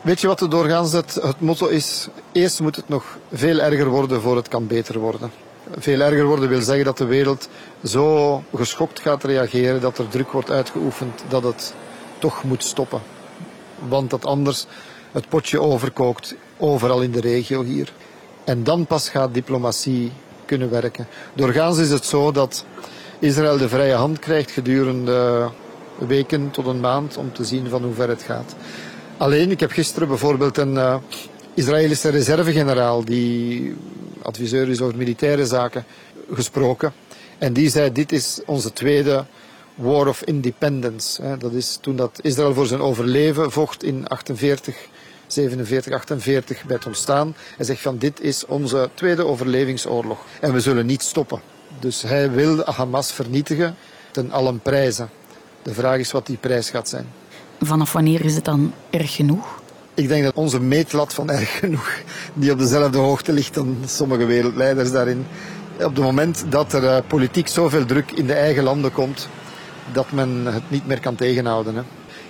Weet 0.00 0.20
je 0.20 0.26
wat 0.26 0.40
er 0.40 0.50
doorgaans 0.50 0.92
het, 0.92 1.14
het 1.14 1.40
motto 1.40 1.66
is? 1.66 2.08
Eerst 2.32 2.60
moet 2.60 2.76
het 2.76 2.88
nog 2.88 3.18
veel 3.32 3.58
erger 3.60 3.88
worden 3.88 4.20
voor 4.20 4.36
het 4.36 4.48
kan 4.48 4.66
beter 4.66 4.98
worden. 4.98 5.30
Veel 5.78 6.00
erger 6.00 6.24
worden 6.24 6.48
wil 6.48 6.60
zeggen 6.60 6.84
dat 6.84 6.98
de 6.98 7.04
wereld 7.04 7.48
zo 7.84 8.42
geschokt 8.54 9.00
gaat 9.00 9.24
reageren, 9.24 9.80
dat 9.80 9.98
er 9.98 10.08
druk 10.08 10.32
wordt 10.32 10.50
uitgeoefend, 10.50 11.24
dat 11.28 11.42
het 11.42 11.74
toch 12.18 12.44
moet 12.44 12.64
stoppen. 12.64 13.00
Want 13.88 14.10
dat 14.10 14.26
anders 14.26 14.66
het 15.12 15.28
potje 15.28 15.60
overkookt, 15.60 16.34
overal 16.56 17.02
in 17.02 17.10
de 17.10 17.20
regio 17.20 17.62
hier. 17.62 17.92
En 18.44 18.64
dan 18.64 18.86
pas 18.86 19.08
gaat 19.08 19.34
diplomatie 19.34 20.12
kunnen 20.44 20.70
werken. 20.70 21.06
Doorgaans 21.34 21.78
is 21.78 21.90
het 21.90 22.06
zo 22.06 22.32
dat 22.32 22.64
Israël 23.20 23.58
de 23.58 23.68
vrije 23.68 23.94
hand 23.94 24.18
krijgt 24.18 24.50
gedurende 24.50 25.48
weken 25.98 26.50
tot 26.50 26.66
een 26.66 26.80
maand 26.80 27.16
om 27.16 27.32
te 27.32 27.44
zien 27.44 27.68
van 27.68 27.82
hoe 27.82 27.94
ver 27.94 28.08
het 28.08 28.22
gaat. 28.22 28.54
Alleen, 29.16 29.50
ik 29.50 29.60
heb 29.60 29.70
gisteren 29.70 30.08
bijvoorbeeld 30.08 30.56
een 30.56 30.74
uh, 30.74 30.96
Israëlische 31.54 32.08
reservegeneraal, 32.08 33.04
die 33.04 33.74
adviseur 34.22 34.68
is 34.68 34.80
over 34.80 34.96
militaire 34.96 35.46
zaken, 35.46 35.84
gesproken. 36.32 36.92
En 37.38 37.52
die 37.52 37.70
zei, 37.70 37.92
dit 37.92 38.12
is 38.12 38.40
onze 38.46 38.72
tweede 38.72 39.24
War 39.74 40.08
of 40.08 40.22
Independence. 40.22 41.36
Dat 41.38 41.52
is 41.52 41.78
toen 41.80 41.96
dat 41.96 42.18
Israël 42.22 42.54
voor 42.54 42.66
zijn 42.66 42.80
overleven 42.80 43.50
vocht 43.50 43.82
in 43.82 44.06
48 44.06 44.76
47, 45.26 45.92
48 45.92 46.64
bij 46.64 46.76
het 46.76 46.86
ontstaan. 46.86 47.34
Hij 47.56 47.66
zegt 47.66 47.80
van 47.80 47.98
dit 47.98 48.20
is 48.20 48.46
onze 48.46 48.90
tweede 48.94 49.26
overlevingsoorlog 49.26 50.18
en 50.40 50.52
we 50.52 50.60
zullen 50.60 50.86
niet 50.86 51.02
stoppen. 51.02 51.40
Dus 51.78 52.02
hij 52.02 52.30
wil 52.30 52.64
Hamas 52.64 53.12
vernietigen 53.12 53.76
ten 54.10 54.30
allen 54.30 54.60
prijzen. 54.60 55.10
De 55.62 55.74
vraag 55.74 55.98
is 55.98 56.10
wat 56.10 56.26
die 56.26 56.36
prijs 56.36 56.70
gaat 56.70 56.88
zijn. 56.88 57.06
Vanaf 57.60 57.92
wanneer 57.92 58.24
is 58.24 58.34
het 58.34 58.44
dan 58.44 58.72
erg 58.90 59.14
genoeg? 59.14 59.60
Ik 59.94 60.08
denk 60.08 60.24
dat 60.24 60.34
onze 60.34 60.60
meetlat 60.60 61.14
van 61.14 61.30
erg 61.30 61.58
genoeg, 61.58 61.98
die 62.34 62.52
op 62.52 62.58
dezelfde 62.58 62.98
hoogte 62.98 63.32
ligt 63.32 63.54
dan 63.54 63.76
sommige 63.86 64.24
wereldleiders 64.24 64.90
daarin. 64.90 65.26
Op 65.76 65.94
het 65.94 66.04
moment 66.04 66.44
dat 66.48 66.72
er 66.72 66.82
uh, 66.82 66.96
politiek 67.06 67.48
zoveel 67.48 67.84
druk 67.84 68.10
in 68.10 68.26
de 68.26 68.32
eigen 68.32 68.62
landen 68.62 68.92
komt, 68.92 69.28
dat 69.92 70.12
men 70.12 70.46
het 70.46 70.70
niet 70.70 70.86
meer 70.86 71.00
kan 71.00 71.14
tegenhouden. 71.14 71.74
Hè. 71.74 71.82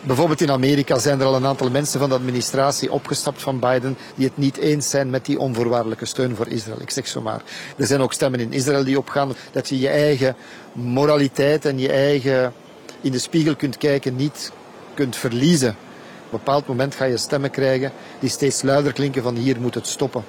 Bijvoorbeeld 0.02 0.40
in 0.40 0.50
Amerika 0.50 0.98
zijn 0.98 1.20
er 1.20 1.26
al 1.26 1.34
een 1.34 1.46
aantal 1.46 1.70
mensen 1.70 2.00
van 2.00 2.08
de 2.08 2.14
administratie 2.14 2.92
opgestapt 2.92 3.42
van 3.42 3.58
Biden 3.58 3.96
die 4.14 4.26
het 4.26 4.36
niet 4.36 4.56
eens 4.56 4.90
zijn 4.90 5.10
met 5.10 5.26
die 5.26 5.38
onvoorwaardelijke 5.38 6.04
steun 6.04 6.36
voor 6.36 6.48
Israël. 6.48 6.80
Ik 6.80 6.90
zeg 6.90 7.06
zo 7.06 7.20
maar. 7.20 7.42
Er 7.76 7.86
zijn 7.86 8.00
ook 8.00 8.12
stemmen 8.12 8.40
in 8.40 8.52
Israël 8.52 8.84
die 8.84 8.98
opgaan 8.98 9.32
dat 9.52 9.68
je 9.68 9.78
je 9.78 9.88
eigen 9.88 10.36
moraliteit 10.72 11.64
en 11.64 11.78
je 11.78 11.92
eigen 11.92 12.52
in 13.00 13.12
de 13.12 13.18
spiegel 13.18 13.56
kunt 13.56 13.76
kijken 13.76 14.16
niet 14.16 14.52
kunt 14.94 15.16
verliezen. 15.16 15.70
Op 15.70 16.32
een 16.32 16.38
bepaald 16.44 16.66
moment 16.66 16.94
ga 16.94 17.04
je 17.04 17.16
stemmen 17.16 17.50
krijgen 17.50 17.92
die 18.18 18.30
steeds 18.30 18.62
luider 18.62 18.92
klinken 18.92 19.22
van 19.22 19.36
hier 19.36 19.60
moet 19.60 19.74
het 19.74 19.86
stoppen. 19.86 20.24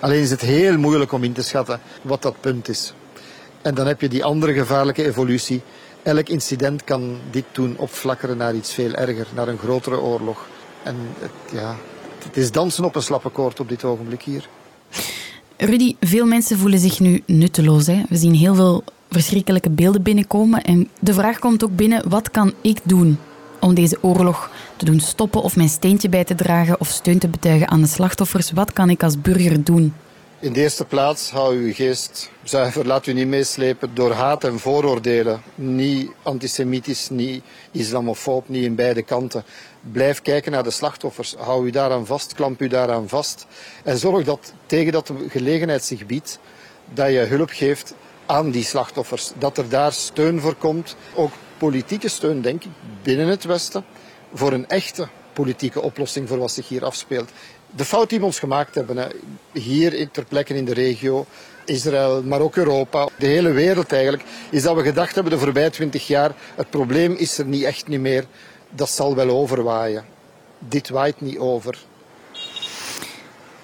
Alleen 0.00 0.22
is 0.22 0.30
het 0.30 0.40
heel 0.40 0.78
moeilijk 0.78 1.12
om 1.12 1.24
in 1.24 1.32
te 1.32 1.42
schatten 1.42 1.80
wat 2.02 2.22
dat 2.22 2.40
punt 2.40 2.68
is. 2.68 2.94
En 3.62 3.74
dan 3.74 3.86
heb 3.86 4.00
je 4.00 4.08
die 4.08 4.24
andere 4.24 4.52
gevaarlijke 4.52 5.04
evolutie 5.04 5.62
elk 6.04 6.28
incident 6.28 6.84
kan 6.84 7.18
dit 7.30 7.44
doen 7.52 7.74
opflakkeren 7.76 8.36
naar 8.36 8.54
iets 8.54 8.74
veel 8.74 8.92
erger, 8.92 9.26
naar 9.34 9.48
een 9.48 9.58
grotere 9.58 10.00
oorlog. 10.00 10.46
En 10.82 10.96
het, 11.18 11.52
ja, 11.52 11.76
het 12.24 12.36
is 12.36 12.52
dansen 12.52 12.84
op 12.84 12.94
een 12.94 13.02
slappe 13.02 13.28
koord 13.28 13.60
op 13.60 13.68
dit 13.68 13.84
ogenblik 13.84 14.22
hier. 14.22 14.48
Rudy, 15.56 15.96
veel 16.00 16.26
mensen 16.26 16.58
voelen 16.58 16.78
zich 16.78 17.00
nu 17.00 17.22
nutteloos. 17.26 17.86
Hè? 17.86 18.02
We 18.08 18.16
zien 18.16 18.34
heel 18.34 18.54
veel 18.54 18.84
verschrikkelijke 19.10 19.70
beelden 19.70 20.02
binnenkomen. 20.02 20.62
En 20.62 20.88
de 21.00 21.14
vraag 21.14 21.38
komt 21.38 21.64
ook 21.64 21.76
binnen: 21.76 22.08
wat 22.08 22.30
kan 22.30 22.52
ik 22.60 22.78
doen 22.82 23.18
om 23.60 23.74
deze 23.74 23.98
oorlog 24.00 24.50
te 24.76 24.84
doen 24.84 25.00
stoppen 25.00 25.42
of 25.42 25.56
mijn 25.56 25.68
steentje 25.68 26.08
bij 26.08 26.24
te 26.24 26.34
dragen 26.34 26.80
of 26.80 26.88
steun 26.88 27.18
te 27.18 27.28
betuigen 27.28 27.68
aan 27.68 27.80
de 27.80 27.86
slachtoffers? 27.86 28.52
Wat 28.52 28.72
kan 28.72 28.90
ik 28.90 29.02
als 29.02 29.20
burger 29.20 29.64
doen? 29.64 29.94
In 30.44 30.52
de 30.52 30.60
eerste 30.60 30.84
plaats, 30.84 31.30
hou 31.30 31.56
uw 31.56 31.72
geest 31.72 32.30
zuiver. 32.42 32.86
Laat 32.86 33.06
u 33.06 33.12
niet 33.12 33.26
meeslepen 33.26 33.94
door 33.94 34.12
haat 34.12 34.44
en 34.44 34.58
vooroordelen. 34.58 35.42
Niet 35.54 36.10
antisemitisch, 36.22 37.08
niet 37.10 37.42
islamofoob, 37.70 38.48
niet 38.48 38.64
in 38.64 38.74
beide 38.74 39.02
kanten. 39.02 39.44
Blijf 39.80 40.22
kijken 40.22 40.52
naar 40.52 40.62
de 40.62 40.70
slachtoffers. 40.70 41.34
Hou 41.38 41.66
u 41.66 41.70
daaraan 41.70 42.06
vast, 42.06 42.34
klamp 42.34 42.60
u 42.60 42.68
daaraan 42.68 43.08
vast. 43.08 43.46
En 43.84 43.98
zorg 43.98 44.24
dat 44.24 44.52
tegen 44.66 44.92
dat 44.92 45.06
de 45.06 45.26
gelegenheid 45.28 45.84
zich 45.84 46.06
biedt, 46.06 46.38
dat 46.94 47.10
je 47.10 47.18
hulp 47.18 47.50
geeft 47.50 47.94
aan 48.26 48.50
die 48.50 48.64
slachtoffers. 48.64 49.32
Dat 49.38 49.58
er 49.58 49.68
daar 49.68 49.92
steun 49.92 50.40
voor 50.40 50.54
komt. 50.54 50.96
Ook 51.14 51.32
politieke 51.58 52.08
steun, 52.08 52.42
denk 52.42 52.64
ik, 52.64 52.70
binnen 53.02 53.26
het 53.26 53.44
Westen. 53.44 53.84
Voor 54.34 54.52
een 54.52 54.68
echte 54.68 55.08
politieke 55.32 55.82
oplossing 55.82 56.28
voor 56.28 56.38
wat 56.38 56.52
zich 56.52 56.68
hier 56.68 56.84
afspeelt 56.84 57.30
de 57.76 57.84
fout 57.84 58.08
die 58.08 58.18
we 58.18 58.24
ons 58.24 58.38
gemaakt 58.38 58.74
hebben, 58.74 59.12
hier 59.52 60.10
ter 60.10 60.24
plekke 60.24 60.54
in 60.54 60.64
de 60.64 60.74
regio, 60.74 61.26
Israël, 61.64 62.22
maar 62.22 62.40
ook 62.40 62.56
Europa, 62.56 63.08
de 63.18 63.26
hele 63.26 63.50
wereld 63.52 63.92
eigenlijk, 63.92 64.24
is 64.50 64.62
dat 64.62 64.76
we 64.76 64.82
gedacht 64.82 65.14
hebben 65.14 65.32
de 65.32 65.38
voorbije 65.38 65.70
twintig 65.70 66.06
jaar, 66.06 66.32
het 66.54 66.70
probleem 66.70 67.12
is 67.12 67.38
er 67.38 67.44
niet 67.44 67.62
echt 67.62 67.88
niet 67.88 68.00
meer, 68.00 68.24
dat 68.70 68.90
zal 68.90 69.14
wel 69.14 69.30
overwaaien. 69.30 70.04
Dit 70.58 70.88
waait 70.88 71.20
niet 71.20 71.38
over. 71.38 71.78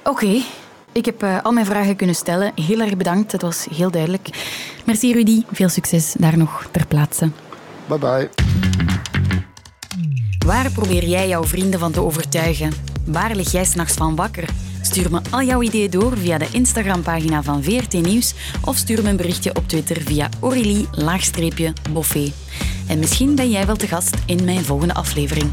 Oké, 0.04 0.42
ik 0.92 1.04
heb 1.04 1.22
uh, 1.22 1.42
al 1.42 1.52
mijn 1.52 1.66
vragen 1.66 1.96
kunnen 1.96 2.16
stellen. 2.16 2.52
Heel 2.54 2.80
erg 2.80 2.96
bedankt, 2.96 3.32
het 3.32 3.42
was 3.42 3.66
heel 3.74 3.90
duidelijk. 3.90 4.28
Merci 4.84 5.12
Rudy, 5.12 5.42
veel 5.52 5.68
succes 5.68 6.14
daar 6.18 6.38
nog 6.38 6.68
ter 6.70 6.86
plaatse. 6.86 7.30
Bye 7.86 7.98
bye. 7.98 8.28
Waar 10.46 10.70
probeer 10.70 11.04
jij 11.04 11.28
jouw 11.28 11.44
vrienden 11.44 11.80
van 11.80 11.92
te 11.92 12.00
overtuigen? 12.00 12.89
Waar 13.12 13.34
lig 13.34 13.52
jij 13.52 13.64
s'nachts 13.64 13.94
van 13.94 14.16
wakker? 14.16 14.48
Stuur 14.80 15.10
me 15.10 15.20
al 15.30 15.42
jouw 15.42 15.62
ideeën 15.62 15.90
door 15.90 16.18
via 16.18 16.38
de 16.38 16.48
Instagram-pagina 16.52 17.42
van 17.42 17.62
VRT 17.62 17.92
Nieuws 17.92 18.34
of 18.64 18.76
stuur 18.76 19.02
me 19.02 19.08
een 19.08 19.16
berichtje 19.16 19.54
op 19.54 19.68
Twitter 19.68 20.00
via 20.02 20.28
Aurélie-Boffé. 20.40 22.32
En 22.88 22.98
misschien 22.98 23.34
ben 23.34 23.50
jij 23.50 23.66
wel 23.66 23.76
te 23.76 23.86
gast 23.86 24.16
in 24.26 24.44
mijn 24.44 24.64
volgende 24.64 24.94
aflevering. 24.94 25.50